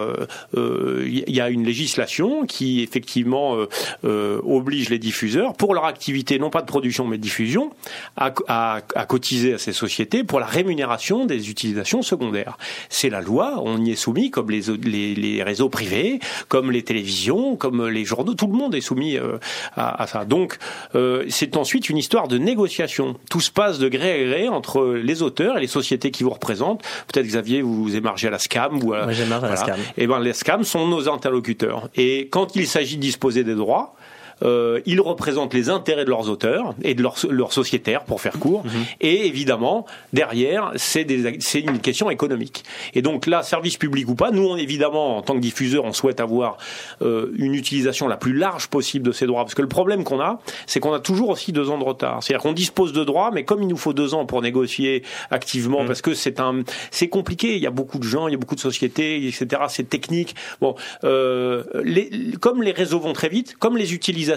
il 0.53 0.59
euh, 0.59 1.05
euh, 1.05 1.23
y 1.27 1.41
a 1.41 1.49
une 1.49 1.63
législation 1.63 2.45
qui 2.45 2.81
effectivement 2.81 3.57
euh, 4.03 4.41
oblige 4.43 4.89
les 4.89 4.99
diffuseurs 4.99 5.53
pour 5.53 5.73
leur 5.73 5.85
activité, 5.85 6.39
non 6.39 6.49
pas 6.49 6.61
de 6.61 6.67
production 6.67 7.07
mais 7.07 7.17
de 7.17 7.21
diffusion, 7.21 7.71
à, 8.17 8.81
cotiser 9.07 9.53
à 9.53 9.57
ces 9.57 9.73
sociétés 9.73 10.23
pour 10.23 10.39
la 10.39 10.45
rémunération 10.45 11.25
des 11.25 11.49
utilisations 11.49 12.01
secondaires. 12.01 12.57
C'est 12.89 13.09
la 13.09 13.21
loi, 13.21 13.61
on 13.63 13.83
y 13.83 13.91
est 13.91 13.95
soumis 13.95 14.31
comme 14.31 14.49
les, 14.49 14.61
les, 14.83 15.15
les, 15.15 15.43
réseaux 15.43 15.69
privés, 15.69 16.19
comme 16.47 16.71
les 16.71 16.83
télévisions, 16.83 17.55
comme 17.55 17.87
les 17.87 18.05
journaux, 18.05 18.33
tout 18.33 18.47
le 18.47 18.53
monde 18.53 18.75
est 18.75 18.81
soumis 18.81 19.17
à, 19.75 20.01
à 20.03 20.07
ça. 20.07 20.25
Donc 20.25 20.57
c'est 21.29 21.57
ensuite 21.57 21.89
une 21.89 21.97
histoire 21.97 22.27
de 22.27 22.37
négociation. 22.37 23.15
Tout 23.29 23.41
se 23.41 23.51
passe 23.51 23.79
de 23.79 23.89
gré 23.89 24.11
à 24.11 24.25
gré 24.25 24.49
entre 24.49 24.85
les 24.85 25.21
auteurs 25.21 25.57
et 25.57 25.61
les 25.61 25.67
sociétés 25.67 26.11
qui 26.11 26.23
vous 26.23 26.29
représentent. 26.29 26.83
Peut-être 27.11 27.27
Xavier, 27.27 27.58
vous 27.61 27.95
émargez 27.95 28.27
à 28.27 28.31
la 28.31 28.39
SCAM 28.39 28.83
ou 28.83 28.93
à, 28.93 29.05
Moi, 29.05 29.13
à 29.13 29.49
la 29.49 29.55
SCAM. 29.55 29.79
Et 29.97 30.07
ben 30.07 30.19
les 30.19 30.33
SCAM 30.33 30.63
sont 30.63 30.87
nos 30.87 31.09
interlocuteurs. 31.09 31.89
Et 31.95 32.29
quand 32.31 32.55
il 32.55 32.67
s'agit 32.67 32.97
de 32.97 33.01
disposer 33.01 33.43
des 33.43 33.55
droits, 33.55 33.95
euh, 34.43 34.81
ils 34.85 35.01
représentent 35.01 35.53
les 35.53 35.69
intérêts 35.69 36.05
de 36.05 36.09
leurs 36.09 36.29
auteurs 36.29 36.73
et 36.83 36.93
de 36.93 37.01
leurs, 37.01 37.17
leurs 37.29 37.53
sociétaires, 37.53 38.03
pour 38.03 38.21
faire 38.21 38.39
court. 38.39 38.63
Mhm. 38.65 38.71
Et 39.01 39.27
évidemment, 39.27 39.85
derrière, 40.13 40.71
c'est, 40.75 41.05
c'est 41.39 41.59
une 41.59 41.79
question 41.79 42.09
économique. 42.09 42.63
Et 42.93 43.01
donc 43.01 43.27
là, 43.27 43.43
service 43.43 43.77
public 43.77 44.07
ou 44.09 44.15
pas, 44.15 44.31
nous, 44.31 44.45
on, 44.45 44.55
évidemment, 44.55 45.17
en 45.17 45.21
tant 45.21 45.35
que 45.35 45.39
diffuseur, 45.39 45.85
on 45.85 45.93
souhaite 45.93 46.19
avoir 46.19 46.57
euh, 47.01 47.31
une 47.37 47.53
utilisation 47.53 48.07
la 48.07 48.17
plus 48.17 48.33
large 48.33 48.67
possible 48.67 49.05
de 49.05 49.11
ces 49.11 49.25
droits. 49.25 49.43
Parce 49.43 49.55
que 49.55 49.61
le 49.61 49.67
problème 49.67 50.03
qu'on 50.03 50.19
a, 50.19 50.39
c'est 50.67 50.79
qu'on 50.79 50.93
a 50.93 50.99
toujours 50.99 51.29
aussi 51.29 51.51
deux 51.51 51.69
ans 51.69 51.77
de 51.77 51.83
retard. 51.83 52.23
C'est-à-dire 52.23 52.41
qu'on 52.41 52.53
dispose 52.53 52.93
de 52.93 53.03
droits, 53.03 53.31
mais 53.33 53.43
comme 53.43 53.61
il 53.61 53.67
nous 53.67 53.77
faut 53.77 53.93
deux 53.93 54.13
ans 54.13 54.25
pour 54.25 54.41
négocier 54.41 55.03
activement, 55.31 55.81
mhm. 55.81 55.87
parce 55.87 56.01
que 56.01 56.13
c'est 56.13 56.39
un, 56.39 56.61
c'est 56.91 57.09
compliqué. 57.09 57.55
Il 57.55 57.61
y 57.61 57.67
a 57.67 57.71
beaucoup 57.71 57.99
de 57.99 58.03
gens, 58.03 58.27
il 58.27 58.31
y 58.31 58.35
a 58.35 58.37
beaucoup 58.37 58.55
de 58.55 58.59
sociétés, 58.59 59.27
etc. 59.27 59.63
C'est 59.67 59.89
technique. 59.89 60.35
Bon, 60.61 60.75
euh, 61.03 61.63
les, 61.83 62.09
comme 62.39 62.63
les 62.63 62.71
réseaux 62.71 62.99
vont 62.99 63.13
très 63.13 63.29
vite, 63.29 63.55
comme 63.57 63.77
les 63.77 63.93
utilisateurs 63.93 64.28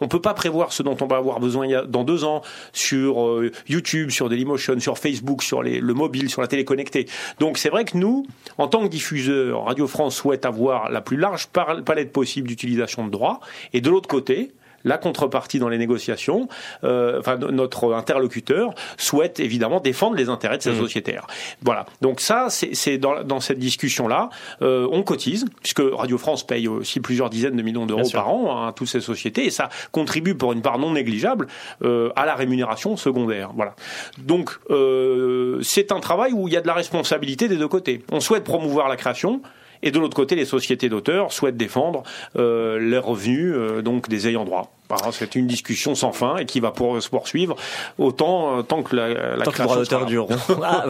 on 0.00 0.08
peut 0.08 0.20
pas 0.20 0.34
prévoir 0.34 0.72
ce 0.72 0.82
dont 0.82 0.96
on 1.00 1.06
va 1.06 1.16
avoir 1.16 1.40
besoin 1.40 1.84
dans 1.84 2.04
deux 2.04 2.24
ans 2.24 2.42
sur 2.72 3.24
euh, 3.24 3.50
YouTube, 3.68 4.10
sur 4.10 4.28
Dailymotion, 4.28 4.78
sur 4.80 4.98
Facebook, 4.98 5.42
sur 5.42 5.62
le 5.62 5.94
mobile, 5.94 6.30
sur 6.30 6.42
la 6.42 6.48
télé 6.48 6.64
connectée. 6.64 7.06
Donc 7.38 7.58
c'est 7.58 7.68
vrai 7.68 7.84
que 7.84 7.96
nous, 7.96 8.26
en 8.58 8.68
tant 8.68 8.82
que 8.82 8.88
diffuseur, 8.88 9.64
Radio 9.64 9.86
France 9.86 10.16
souhaite 10.16 10.44
avoir 10.44 10.90
la 10.90 11.00
plus 11.00 11.16
large 11.16 11.48
palette 11.48 12.12
possible 12.12 12.48
d'utilisation 12.48 13.04
de 13.04 13.10
droits. 13.10 13.40
Et 13.72 13.80
de 13.80 13.90
l'autre 13.90 14.08
côté, 14.08 14.52
la 14.88 14.98
contrepartie 14.98 15.58
dans 15.58 15.68
les 15.68 15.78
négociations, 15.78 16.48
euh, 16.84 17.20
enfin 17.20 17.36
notre 17.36 17.94
interlocuteur 17.94 18.74
souhaite 18.96 19.38
évidemment 19.38 19.80
défendre 19.80 20.16
les 20.16 20.28
intérêts 20.28 20.58
de 20.58 20.62
ses 20.62 20.72
mmh. 20.72 20.80
sociétaires. 20.80 21.26
Voilà. 21.62 21.86
Donc 22.00 22.20
ça, 22.20 22.48
c'est 22.50 22.98
dans, 22.98 23.22
dans, 23.22 23.40
cette 23.40 23.58
discussion-là, 23.58 24.30
euh, 24.62 24.88
on 24.90 25.02
cotise 25.02 25.46
puisque 25.62 25.82
Radio 25.92 26.18
France 26.18 26.46
paye 26.46 26.66
aussi 26.66 27.00
plusieurs 27.00 27.30
dizaines 27.30 27.56
de 27.56 27.62
millions 27.62 27.86
d'euros 27.86 28.08
par 28.12 28.28
an 28.28 28.66
à 28.66 28.72
toutes 28.72 28.88
ces 28.88 29.00
sociétés 29.00 29.46
et 29.46 29.50
ça 29.50 29.68
contribue 29.92 30.34
pour 30.34 30.52
une 30.52 30.62
part 30.62 30.78
non 30.78 30.92
négligeable 30.92 31.46
euh, 31.82 32.10
à 32.16 32.26
la 32.26 32.34
rémunération 32.34 32.96
secondaire. 32.96 33.50
Voilà. 33.54 33.74
Donc 34.18 34.58
euh, 34.70 35.60
c'est 35.62 35.92
un 35.92 36.00
travail 36.00 36.32
où 36.32 36.48
il 36.48 36.54
y 36.54 36.56
a 36.56 36.60
de 36.60 36.66
la 36.66 36.74
responsabilité 36.74 37.48
des 37.48 37.56
deux 37.56 37.68
côtés. 37.68 38.02
On 38.10 38.20
souhaite 38.20 38.44
promouvoir 38.44 38.88
la 38.88 38.96
création. 38.96 39.42
Et 39.82 39.90
de 39.90 39.98
l'autre 39.98 40.16
côté, 40.16 40.34
les 40.34 40.44
sociétés 40.44 40.88
d'auteurs 40.88 41.32
souhaitent 41.32 41.56
défendre 41.56 42.02
euh, 42.36 42.78
les 42.80 42.98
revenus 42.98 43.52
euh, 43.54 43.82
donc 43.82 44.08
des 44.08 44.28
ayants 44.28 44.44
droit. 44.44 44.72
C'est 45.12 45.34
une 45.34 45.46
discussion 45.46 45.94
sans 45.94 46.12
fin 46.12 46.36
et 46.38 46.46
qui 46.46 46.60
va 46.60 46.70
pour, 46.70 47.02
se 47.02 47.08
poursuivre 47.08 47.56
autant 47.98 48.58
euh, 48.58 48.62
tant 48.62 48.82
que 48.82 48.96
la, 48.96 49.36
la 49.36 49.44
tant 49.44 49.50
que 49.50 49.58
le 49.58 49.64
droit 49.64 49.76
d'auteur 49.76 50.06
ah, 50.64 50.84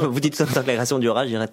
vous 0.00 0.20
dites 0.20 0.36
tant 0.36 0.44
que 0.44 0.66
la 0.66 0.74
création 0.74 0.98
durera, 0.98 1.24
je 1.24 1.30
dirais 1.30 1.48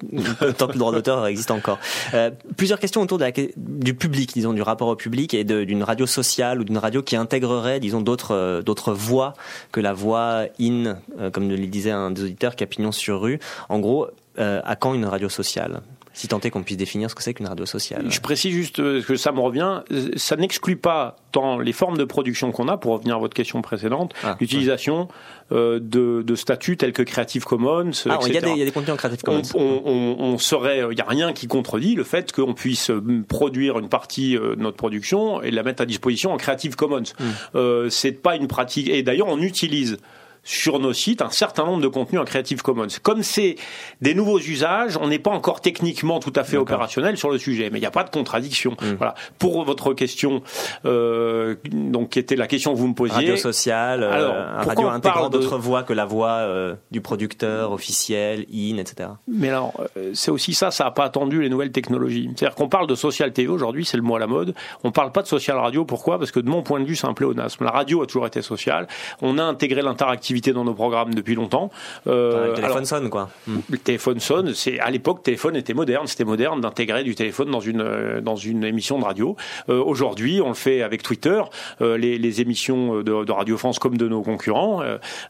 tant 0.58 0.68
que 0.68 0.74
le 0.74 0.80
droit 0.80 0.92
d'auteur 0.92 1.26
existe 1.28 1.52
encore. 1.52 1.80
Euh, 2.14 2.32
plusieurs 2.58 2.80
questions 2.80 3.02
autour 3.02 3.18
de 3.18 3.24
la, 3.24 3.32
du 3.58 3.94
public, 3.94 4.34
disons, 4.34 4.54
du 4.54 4.62
rapport 4.62 4.88
au 4.88 4.96
public 4.96 5.34
et 5.34 5.44
d'une 5.44 5.84
radio 5.84 6.06
sociale 6.06 6.60
ou 6.60 6.64
d'une 6.64 6.78
radio 6.78 7.02
qui 7.02 7.16
intégrerait, 7.16 7.80
disons, 7.80 8.02
d'autres 8.02 8.34
euh, 8.34 8.62
d'autres 8.62 8.94
voix 8.94 9.34
que 9.72 9.80
la 9.80 9.94
voix 9.94 10.46
in, 10.60 10.98
comme 11.32 11.50
le 11.50 11.58
disait 11.68 11.92
un 11.92 12.12
des 12.12 12.24
auditeurs, 12.24 12.56
Capignon 12.56 12.92
sur 12.92 13.22
rue. 13.22 13.40
En 13.70 13.80
gros, 13.80 14.08
à 14.38 14.76
quand 14.76 14.94
une 14.94 15.06
radio 15.06 15.30
sociale? 15.30 15.82
Si 16.16 16.28
tant 16.28 16.40
est 16.40 16.50
qu'on 16.50 16.64
puisse 16.64 16.78
définir 16.78 17.10
ce 17.10 17.16
que 17.16 17.22
c'est 17.22 17.34
qu'une 17.34 17.48
radio 17.48 17.66
sociale. 17.66 18.06
Je 18.10 18.20
précise 18.22 18.54
juste 18.54 18.80
euh, 18.80 19.02
que 19.02 19.18
ça 19.18 19.32
me 19.32 19.40
revient, 19.40 19.82
ça 20.16 20.38
n'exclut 20.38 20.78
pas 20.78 21.18
dans 21.34 21.60
les 21.60 21.74
formes 21.74 21.98
de 21.98 22.06
production 22.06 22.52
qu'on 22.52 22.70
a, 22.70 22.78
pour 22.78 22.94
revenir 22.94 23.18
à 23.18 23.20
votre 23.20 23.34
question 23.34 23.62
précédente, 23.62 24.14
ah, 24.24 24.38
l'utilisation 24.40 25.10
euh, 25.52 25.80
de, 25.82 26.24
de, 26.26 26.36
statuts 26.36 26.78
tels 26.78 26.94
que 26.94 27.04
Creative 27.04 27.44
Commons, 27.44 27.92
ah, 28.10 28.20
Il 28.26 28.34
y, 28.34 28.38
a 28.38 28.42
des 28.42 28.72
contenus 28.72 28.94
en 28.94 28.98
Creative 28.98 29.22
Commons. 29.22 29.42
On, 29.56 30.16
on, 30.18 30.38
serait, 30.38 30.80
il 30.90 30.96
n'y 30.96 31.02
a 31.02 31.06
rien 31.06 31.34
qui 31.34 31.48
contredit 31.48 31.96
le 31.96 32.06
fait 32.06 32.32
qu'on 32.32 32.54
puisse 32.54 32.90
euh, 32.90 33.24
produire 33.28 33.78
une 33.78 33.90
partie 33.90 34.36
de 34.36 34.56
notre 34.56 34.78
production 34.78 35.42
et 35.42 35.52
la 35.52 35.64
mettre 35.64 35.82
à 35.82 35.86
disposition 35.86 36.32
en 36.32 36.38
Creative 36.38 36.76
Commons. 36.76 37.04
Hmm. 37.20 37.24
Euh, 37.56 37.90
c'est 37.90 38.12
pas 38.12 38.36
une 38.36 38.48
pratique. 38.48 38.90
Et 38.90 39.04
d'ailleurs, 39.04 39.28
on 39.28 39.40
utilise 39.40 39.98
sur 40.46 40.80
nos 40.80 40.94
sites 40.94 41.22
un 41.22 41.32
certain 41.32 41.66
nombre 41.66 41.82
de 41.82 41.88
contenus 41.90 42.22
en 42.22 42.24
Creative 42.24 42.62
Commons. 42.62 42.88
Comme 43.04 43.24
c'est 43.24 43.56
des 44.00 44.14
nouveaux 44.14 44.40
usages, 44.40 44.98
on 45.02 45.08
n'est 45.08 45.20
pas 45.20 45.32
encore 45.32 45.60
techniquement 45.60 46.20
tout 46.20 46.32
à 46.36 46.44
fait 46.44 46.56
opérationnel 46.56 47.18
sur 47.18 47.32
le 47.32 47.38
sujet, 47.38 47.70
mais 47.72 47.80
il 47.80 47.82
n'y 47.82 47.88
a 47.88 47.92
pas 47.92 48.04
de 48.04 48.12
contradiction. 48.12 48.78
Hmm. 48.82 48.94
Voilà. 48.98 49.16
Pour 49.40 49.66
votre 49.66 49.94
question, 49.94 50.44
euh, 50.86 51.56
donc 51.72 52.12
qui 52.12 52.20
était 52.20 52.36
la 52.36 52.48
question 52.48 52.74
que 52.74 52.80
vous 52.80 52.88
me 52.88 52.94
posiez. 52.94 53.16
Radio 53.16 53.36
sociale, 53.36 54.04
euh, 54.04 54.12
alors, 54.12 54.66
radio 54.68 54.88
intégrant 54.88 55.30
d'autres 55.30 55.58
voix 55.58 55.84
que 55.84 55.94
la 55.94 56.06
voix 56.06 56.30
euh, 56.30 56.76
du 56.92 57.02
producteur 57.02 57.72
officiel, 57.72 58.46
in, 58.54 58.78
etc. 58.78 59.10
Mais 59.28 59.50
alors, 59.50 59.74
c'est 60.14 60.30
aussi 60.30 60.54
ça, 60.54 60.70
ça 60.70 60.84
n'a 60.84 60.92
pas 60.92 61.06
attendu 61.06 61.42
les 61.42 61.50
nouvelles 61.50 61.72
technologies. 61.72 62.30
C'est-à-dire 62.36 62.56
qu'on 62.56 62.70
parle 62.70 62.86
de 62.88 62.96
social 62.96 63.34
TV 63.34 63.50
aujourd'hui, 63.50 63.84
c'est 63.84 63.98
le 63.98 64.04
mot 64.04 64.16
à 64.16 64.20
la 64.20 64.28
mode. 64.28 64.54
On 64.84 64.92
parle 64.92 65.12
pas 65.12 65.24
de 65.24 65.28
social 65.28 65.58
radio. 65.58 65.86
Pourquoi? 65.86 66.20
Parce 66.20 66.32
que 66.32 66.40
de 66.40 66.50
mon 66.50 66.62
point 66.62 66.80
de 66.80 66.86
vue, 66.86 66.96
c'est 66.96 67.08
un 67.08 67.14
pléonasme. 67.14 67.64
La 67.64 67.72
radio 67.72 68.04
a 68.04 68.06
toujours 68.06 68.28
été 68.28 68.44
sociale. 68.44 68.88
On 69.22 69.40
a 69.40 69.44
intégré 69.44 69.82
l'interactivité 69.82 70.35
dans 70.42 70.64
nos 70.64 70.74
programmes 70.74 71.14
depuis 71.14 71.36
longtemps. 71.36 71.70
Euh, 72.08 72.50
le 72.50 72.54
téléphone 72.54 72.86
sonne, 72.86 73.10
quoi. 73.10 73.30
Hmm. 73.48 73.60
Le 73.70 73.78
téléphone 73.78 74.20
sonne. 74.20 74.54
C'est 74.54 74.80
à 74.80 74.90
l'époque, 74.92 75.24
téléphone 75.24 75.56
était 75.56 75.74
moderne. 75.74 76.08
C'était 76.08 76.26
moderne 76.26 76.62
d'intégrer 76.62 77.04
du 77.04 77.16
téléphone 77.16 77.52
dans 77.52 77.60
une 77.60 77.82
euh, 77.82 78.22
dans 78.22 78.36
une 78.36 78.64
émission 78.64 79.00
de 79.00 79.04
radio. 79.04 79.36
Euh, 79.70 79.84
Aujourd'hui, 79.84 80.42
on 80.42 80.50
le 80.50 80.54
fait 80.54 80.82
avec 80.82 81.04
Twitter. 81.04 81.42
Euh, 81.82 81.98
les, 81.98 82.18
les, 82.18 82.42
émissions 82.42 83.02
de, 83.02 83.24
de, 83.24 83.32
Radio 83.32 83.58
France 83.58 83.80
comme 83.80 83.98
de 83.98 84.08
nos 84.08 84.22
concurrents 84.22 84.82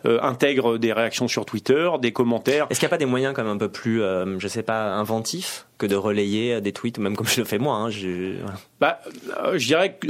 intègrent 0.04 0.78
des 0.78 0.94
réactions 0.94 1.28
sur 1.28 1.46
Twitter, 1.46 1.90
des 2.02 2.12
commentaires. 2.12 2.68
Est-ce 2.70 2.80
qu'il 2.80 2.88
n'y 2.88 2.90
a 2.90 2.96
pas 2.96 2.98
des 2.98 3.06
moyens 3.06 3.36
même 3.38 3.48
un 3.48 3.58
peu 3.58 3.70
plus, 3.70 4.02
je 4.38 4.48
sais 4.48 4.64
pas, 4.64 4.94
inventifs 4.96 5.66
que 5.78 5.86
de 5.86 5.96
relayer 5.96 6.62
des 6.62 6.72
tweets, 6.72 7.00
même 7.00 7.16
comme 7.16 7.28
je 7.28 7.42
le 7.42 7.46
fais 7.46 7.58
moi. 7.58 7.76
Hein, 7.76 7.90
je... 7.90 8.36
Bah, 8.80 9.00
euh, 9.44 9.58
je 9.58 9.68
dirais 9.68 9.94
que 9.94 10.08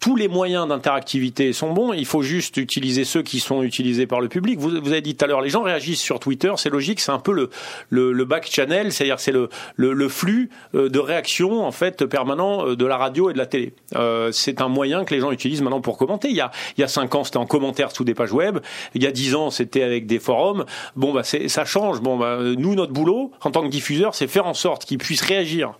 tous 0.00 0.16
les 0.16 0.28
moyens 0.28 0.68
d'interactivité 0.68 1.52
sont 1.52 1.72
bons. 1.72 1.92
Il 1.92 2.06
faut 2.06 2.22
juste 2.22 2.56
utiliser 2.56 3.04
ceux 3.04 3.22
qui 3.22 3.40
sont 3.40 3.62
utilisés 3.62 4.06
par 4.06 4.20
le 4.20 4.28
public. 4.28 4.58
Vous, 4.58 4.76
avez 4.76 5.00
dit 5.00 5.16
tout 5.16 5.24
à 5.24 5.28
l'heure, 5.28 5.40
les 5.40 5.50
gens 5.50 5.62
réagissent 5.62 6.00
sur 6.00 6.20
Twitter, 6.20 6.52
c'est 6.56 6.70
logique, 6.70 7.00
c'est 7.00 7.12
un 7.12 7.18
peu 7.18 7.32
le, 7.32 7.50
le, 7.90 8.24
back 8.24 8.48
channel, 8.50 8.92
c'est-à-dire 8.92 9.20
c'est 9.20 9.32
le, 9.32 10.08
flux 10.08 10.50
euh, 10.74 10.88
de 10.88 10.98
réaction 10.98 11.64
en 11.64 11.72
fait 11.72 12.04
permanent 12.06 12.68
euh, 12.68 12.76
de 12.76 12.86
la 12.86 12.96
radio 12.96 13.30
et 13.30 13.32
de 13.32 13.38
la 13.38 13.46
télé. 13.46 13.74
Euh, 13.94 14.30
c'est 14.32 14.60
un 14.60 14.68
moyen 14.68 15.04
que 15.04 15.14
les 15.14 15.20
gens 15.20 15.32
utilisent 15.32 15.62
maintenant 15.62 15.80
pour 15.80 15.98
commenter. 15.98 16.28
Il 16.28 16.36
y 16.36 16.40
a, 16.40 16.50
il 16.76 16.80
y 16.80 16.84
a 16.84 16.88
cinq 16.88 17.14
ans, 17.14 17.24
c'était 17.24 17.38
en 17.38 17.46
commentaire 17.46 17.90
sous 17.90 18.04
des 18.04 18.14
pages 18.14 18.32
web. 18.32 18.58
Il 18.94 19.02
y 19.02 19.06
a 19.06 19.12
dix 19.12 19.34
ans, 19.34 19.50
c'était 19.50 19.82
avec 19.82 20.06
des 20.06 20.18
forums. 20.18 20.64
Bon, 20.96 21.12
bah, 21.12 21.22
ça 21.24 21.64
change. 21.64 22.00
Bon, 22.00 22.16
bah, 22.16 22.38
nous, 22.40 22.74
notre 22.74 22.92
boulot 22.92 23.32
en 23.42 23.50
tant 23.50 23.62
que 23.62 23.68
diffuseur, 23.68 24.14
c'est 24.14 24.28
faire 24.28 24.46
en 24.46 24.54
sorte 24.54 24.84
qu'ils 24.84 24.98
puissent 25.04 25.22
réagir 25.22 25.74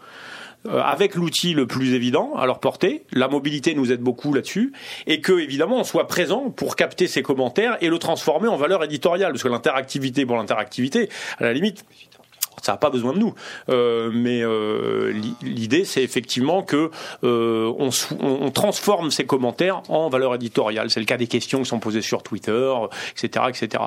euh, 0.66 0.80
avec 0.80 1.14
l'outil 1.14 1.52
le 1.52 1.66
plus 1.66 1.94
évident 1.94 2.34
à 2.36 2.46
leur 2.46 2.60
portée. 2.60 3.04
La 3.12 3.28
mobilité 3.28 3.74
nous 3.74 3.92
aide 3.92 4.00
beaucoup 4.00 4.32
là-dessus. 4.32 4.72
Et 5.06 5.20
que, 5.20 5.32
évidemment, 5.32 5.80
on 5.80 5.84
soit 5.84 6.06
présent 6.06 6.50
pour 6.50 6.76
capter 6.76 7.06
ces 7.06 7.22
commentaires 7.22 7.76
et 7.80 7.88
le 7.88 7.98
transformer 7.98 8.48
en 8.48 8.56
valeur 8.56 8.82
éditoriale. 8.84 9.32
Parce 9.32 9.42
que 9.42 9.48
l'interactivité 9.48 10.24
pour 10.24 10.36
l'interactivité, 10.36 11.08
à 11.38 11.44
la 11.44 11.52
limite, 11.52 11.84
ça 12.62 12.72
n'a 12.72 12.78
pas 12.78 12.90
besoin 12.90 13.12
de 13.12 13.18
nous. 13.18 13.34
Euh, 13.68 14.10
mais 14.12 14.42
euh, 14.42 15.12
l'idée, 15.42 15.84
c'est 15.84 16.02
effectivement 16.02 16.62
que 16.62 16.90
euh, 17.22 17.72
on, 17.78 17.90
on, 18.20 18.50
transforme 18.50 19.10
ces 19.10 19.24
commentaires 19.24 19.82
en 19.88 20.08
valeur 20.08 20.34
éditoriale. 20.34 20.90
C'est 20.90 21.00
le 21.00 21.06
cas 21.06 21.16
des 21.16 21.26
questions 21.26 21.60
qui 21.60 21.68
sont 21.68 21.80
posées 21.80 22.02
sur 22.02 22.22
Twitter, 22.22 22.72
etc., 23.12 23.46
etc. 23.48 23.84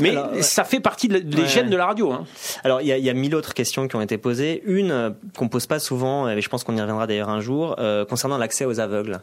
Mais 0.00 0.14
ça 0.42 0.64
fait 0.64 0.80
partie 0.80 1.08
des 1.08 1.46
gènes 1.46 1.70
de 1.70 1.76
la 1.76 1.86
radio. 1.86 2.12
Hein. 2.12 2.24
Alors, 2.64 2.80
il 2.80 2.86
y, 2.86 3.00
y, 3.00 3.10
a 3.10 3.14
mille 3.14 3.34
autres 3.34 3.54
questions 3.54 3.88
qui 3.88 3.96
ont 3.96 4.00
été 4.00 4.18
posées. 4.18 4.62
Une 4.66 5.14
qu'on 5.36 5.48
pose 5.48 5.66
pas 5.66 5.78
souvent, 5.78 6.28
et 6.28 6.40
je 6.40 6.48
pense 6.48 6.64
qu'on 6.64 6.76
y 6.76 6.80
reviendra 6.80 7.06
d'ailleurs 7.06 7.30
un 7.30 7.40
jour, 7.40 7.76
concernant 8.08 8.38
l'accès 8.38 8.64
aux 8.64 8.80
aveugles. 8.80 9.20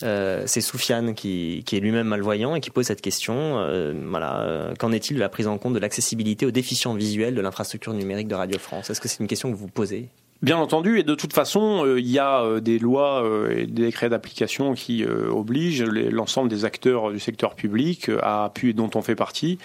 C'est 0.00 0.60
Soufiane 0.60 1.14
qui, 1.14 1.62
qui 1.66 1.76
est 1.76 1.80
lui-même 1.80 2.08
malvoyant 2.08 2.54
et 2.54 2.60
qui 2.60 2.70
pose 2.70 2.86
cette 2.86 3.02
question. 3.02 3.66
voilà, 4.08 4.72
qu'en 4.78 4.92
est-il 4.92 5.16
de 5.16 5.20
la 5.20 5.28
prise 5.28 5.46
en 5.46 5.58
compte 5.58 5.74
de 5.74 5.78
l'accessibilité 5.78 6.46
aux 6.46 6.50
déficients 6.50 6.94
visuels 6.94 7.34
de 7.34 7.40
l'infrastructure 7.40 7.92
numérique 7.92 8.21
de 8.28 8.34
Radio 8.34 8.58
France. 8.58 8.90
Est-ce 8.90 9.00
que 9.00 9.08
c'est 9.08 9.20
une 9.20 9.28
question 9.28 9.50
que 9.50 9.56
vous 9.56 9.68
posez? 9.68 10.08
Bien 10.42 10.56
entendu, 10.56 10.98
et 10.98 11.04
de 11.04 11.14
toute 11.14 11.32
façon, 11.32 11.86
euh, 11.86 12.00
il 12.00 12.10
y 12.10 12.18
a 12.18 12.42
euh, 12.42 12.58
des 12.58 12.80
lois 12.80 13.22
euh, 13.22 13.56
et 13.56 13.66
des 13.66 13.84
décrets 13.84 14.08
d'application 14.08 14.74
qui 14.74 15.04
obligent 15.04 15.84
l'ensemble 15.84 16.48
des 16.48 16.64
acteurs 16.64 17.12
du 17.12 17.20
secteur 17.20 17.54
public, 17.54 18.10
à, 18.22 18.52
dont 18.74 18.90
on 18.96 19.02
fait 19.02 19.14
partie, 19.14 19.58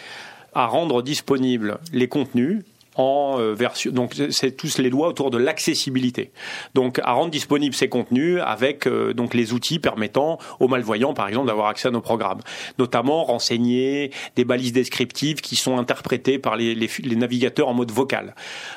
à 0.54 0.67
rendre 0.67 1.02
disponibles 1.02 1.80
les 1.93 2.08
contenus 2.08 2.63
en 2.98 3.40
euh, 3.40 3.54
version. 3.54 3.92
Donc 3.92 4.16
c'est 4.32 4.52
tous 4.52 4.78
les 4.80 4.90
lois 4.90 5.08
autour 5.08 5.32
de 5.32 5.38
l'accessibilité. 5.38 6.32
Donc 6.74 7.00
à 7.04 7.14
rendre 7.14 7.32
disponibles 7.32 7.76
ces 7.76 7.90
contenus 7.90 8.40
avec 8.44 8.88
euh, 8.88 9.14
donc 9.14 9.34
les 9.34 9.54
outils 9.54 9.80
permettant 9.80 10.40
aux 10.60 10.68
malvoyants, 10.68 11.14
par 11.14 11.28
exemple, 11.28 11.48
d'avoir 11.48 11.68
accès 11.68 11.88
à 11.88 11.92
nos 11.92 12.02
programmes, 12.02 12.42
notamment 12.80 13.24
renseigner 13.24 14.12
des 14.36 14.46
balises 14.46 14.74
descriptives 14.74 15.42
qui 15.42 15.56
sont 15.56 15.78
interprétées 15.78 16.40
par 16.40 16.56
les, 16.56 16.76
les, 16.76 16.90
les 17.04 17.16
navigateurs 17.16 17.68
en 17.68 17.74
mode 17.74 17.92
vocal. 17.92 18.36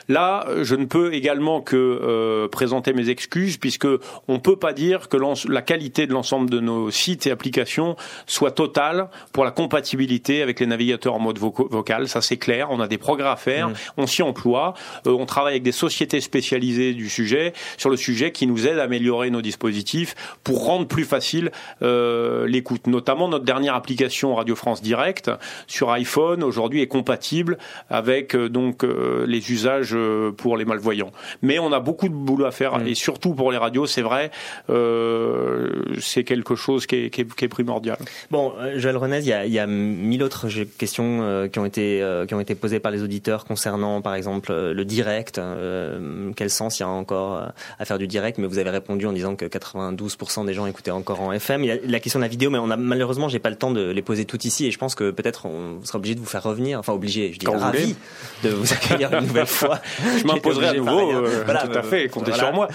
Là, 0.09 0.47
je 0.63 0.75
ne 0.75 0.85
peux 0.85 1.13
également 1.15 1.61
que 1.61 1.77
euh, 1.77 2.49
présenter 2.49 2.93
mes 2.93 3.09
excuses 3.09 3.57
puisque 3.57 3.89
on 4.29 4.39
peut 4.39 4.57
pas 4.57 4.73
dire 4.73 5.09
que 5.09 5.17
la 5.49 5.63
qualité 5.63 6.07
de 6.07 6.13
l'ensemble 6.13 6.51
de 6.51 6.61
nos 6.61 6.91
sites 6.91 7.27
et 7.27 7.31
applications 7.31 7.97
soit 8.27 8.53
totale 8.53 9.09
pour 9.33 9.45
la 9.45 9.51
compatibilité 9.51 10.43
avec 10.43 10.61
les 10.61 10.67
navigateurs 10.67 11.15
en 11.15 11.19
mode 11.19 11.39
vocal. 11.39 12.09
Ça 12.09 12.21
c'est 12.21 12.37
clair. 12.37 12.69
On 12.71 12.81
a 12.81 12.89
des 12.89 12.99
progrès 12.99 13.29
à 13.29 13.37
faire. 13.37 13.69
Mmh. 13.69 13.75
On 13.97 14.07
emploi. 14.19 14.75
Euh, 15.07 15.13
on 15.13 15.27
travaille 15.27 15.53
avec 15.53 15.63
des 15.63 15.73
sociétés 15.73 16.21
spécialisées 16.21 16.93
du 16.93 17.09
sujet, 17.09 17.53
sur 17.77 17.91
le 17.91 17.97
sujet, 17.97 18.33
qui 18.33 18.47
nous 18.47 18.67
aident 18.67 18.79
à 18.79 18.85
améliorer 18.85 19.31
nos 19.31 19.43
dispositifs 19.43 20.15
pour 20.43 20.65
rendre 20.65 20.87
plus 20.87 21.05
facile 21.05 21.51
euh, 21.83 22.47
l'écoute. 22.47 22.87
Notamment 22.87 23.29
notre 23.29 23.45
dernière 23.45 23.75
application 23.75 24.35
Radio 24.35 24.57
France 24.57 24.83
Direct 24.83 25.31
sur 25.67 25.91
iPhone 25.91 26.43
aujourd'hui 26.43 26.83
est 26.83 26.89
compatible 26.89 27.59
avec 27.89 28.35
euh, 28.35 28.49
donc 28.49 28.85
les 29.27 29.53
usages 29.53 29.97
pour 30.37 30.57
les 30.57 30.65
malvoyants. 30.65 31.13
Mais 31.43 31.59
on 31.59 31.73
a 31.73 31.81
beaucoup 31.81 32.09
de 32.09 32.15
boulot 32.15 32.47
à 32.47 32.51
faire 32.51 32.79
mmh. 32.79 32.89
et 32.89 32.95
surtout 32.95 33.35
pour 33.35 33.53
les 33.53 33.59
radios, 33.59 33.87
c'est 33.87 34.03
vrai, 34.03 34.31
c'est 34.69 36.25
quelque 36.25 36.57
chose 36.57 36.87
qui 36.87 36.97
est, 36.97 37.11
qui, 37.11 37.21
est, 37.21 37.49
primordial. 37.49 37.99
Bon, 38.31 38.53
Joël 38.77 38.97
Renez, 38.97 39.19
il 39.19 39.27
y 39.27 39.33
a, 39.33 39.47
il 39.47 39.53
y 39.53 39.59
a 39.59 39.67
mille 39.67 40.23
autres 40.23 40.47
questions 40.79 41.49
qui 41.53 41.59
ont 41.59 41.67
été 41.67 42.03
qui 42.27 42.35
ont 42.35 42.41
été 42.41 42.55
posées 42.55 42.81
par 42.81 42.91
les 42.91 43.03
auditeurs 43.03 43.45
concernant 43.45 44.00
par 44.01 44.15
exemple 44.15 44.53
euh, 44.53 44.73
le 44.73 44.85
direct 44.85 45.39
euh, 45.39 46.31
Quel 46.37 46.51
sens 46.51 46.79
il 46.79 46.83
y 46.83 46.85
a 46.85 46.89
encore 46.89 47.37
euh, 47.37 47.47
à 47.79 47.85
faire 47.85 47.99
du 47.99 48.07
direct? 48.07 48.39
Mais 48.39 48.47
vous 48.47 48.59
avez 48.59 48.71
répondu 48.71 49.07
en 49.07 49.13
disant 49.13 49.37
que 49.37 49.45
92% 49.45 50.47
des 50.47 50.55
gens 50.55 50.67
écoutaient 50.67 50.91
encore 50.91 51.21
en 51.21 51.33
FM. 51.33 51.65
Il 51.65 51.67
y 51.67 51.71
a 51.71 51.77
la 51.85 52.01
question 52.01 52.19
de 52.19 52.25
la 52.25 52.29
vidéo, 52.29 52.51
mais 52.51 52.59
on 52.59 52.71
a 52.71 52.77
malheureusement 52.77 53.29
j'ai 53.29 53.39
pas 53.39 53.51
le 53.51 53.57
temps 53.57 53.71
de 53.71 53.91
les 53.91 54.03
poser 54.03 54.25
toutes 54.25 54.45
ici 54.45 54.67
et 54.67 54.71
je 54.71 54.79
pense 54.79 54.95
que 54.95 55.11
peut-être 55.11 55.47
on 55.47 55.85
sera 55.85 55.99
obligé 55.99 56.15
de 56.15 56.21
vous 56.21 56.27
faire 56.27 56.43
revenir. 56.43 56.79
Enfin 56.79 56.93
obligé, 56.93 57.33
je 57.33 57.39
dis 57.39 57.47
ravi 57.47 57.97
de 58.43 58.51
vous 58.51 58.73
accueillir 58.73 59.13
une 59.13 59.27
nouvelle 59.27 59.47
fois. 59.47 59.81
Je 60.19 60.27
m'imposerai 60.27 60.69
à 60.69 60.73
nouveau. 60.75 61.25
voilà, 61.45 61.67
tout 61.67 61.79
à 61.79 61.83
fait, 61.83 62.09
comptez 62.09 62.33
sur 62.33 62.53
moi. 62.53 62.69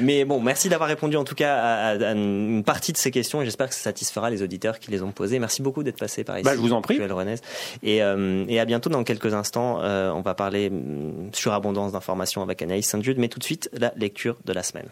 mais 0.00 0.24
bon, 0.24 0.40
merci 0.40 0.68
d'avoir 0.68 0.88
répondu 0.88 1.16
en 1.16 1.24
tout 1.24 1.34
cas 1.34 1.56
à, 1.56 2.12
une 2.12 2.62
partie 2.64 2.92
de 2.92 2.98
ces 2.98 3.10
questions 3.10 3.42
et 3.42 3.44
j'espère 3.44 3.68
que 3.68 3.74
ça 3.74 3.82
satisfera 3.82 4.30
les 4.30 4.42
auditeurs 4.42 4.78
qui 4.78 4.90
les 4.90 5.02
ont 5.02 5.12
posées. 5.12 5.38
Merci 5.38 5.62
beaucoup 5.62 5.82
d'être 5.82 5.98
passé 5.98 6.24
par 6.24 6.36
ici. 6.36 6.44
Bah, 6.44 6.52
je 6.54 6.60
vous 6.60 6.72
en 6.72 6.82
prie. 6.82 6.98
Et, 7.82 7.96
et 7.96 8.60
à 8.60 8.64
bientôt 8.64 8.90
dans 8.90 9.04
quelques 9.04 9.34
instants. 9.34 9.80
on 9.80 10.20
va 10.22 10.29
parler 10.34 10.70
mm, 10.70 11.30
surabondance 11.32 11.92
d'informations 11.92 12.42
avec 12.42 12.62
Anaïs 12.62 12.86
Saint-Jude, 12.86 13.18
mais 13.18 13.28
tout 13.28 13.38
de 13.38 13.44
suite, 13.44 13.70
la 13.72 13.92
lecture 13.96 14.36
de 14.44 14.52
la 14.52 14.62
semaine. 14.62 14.90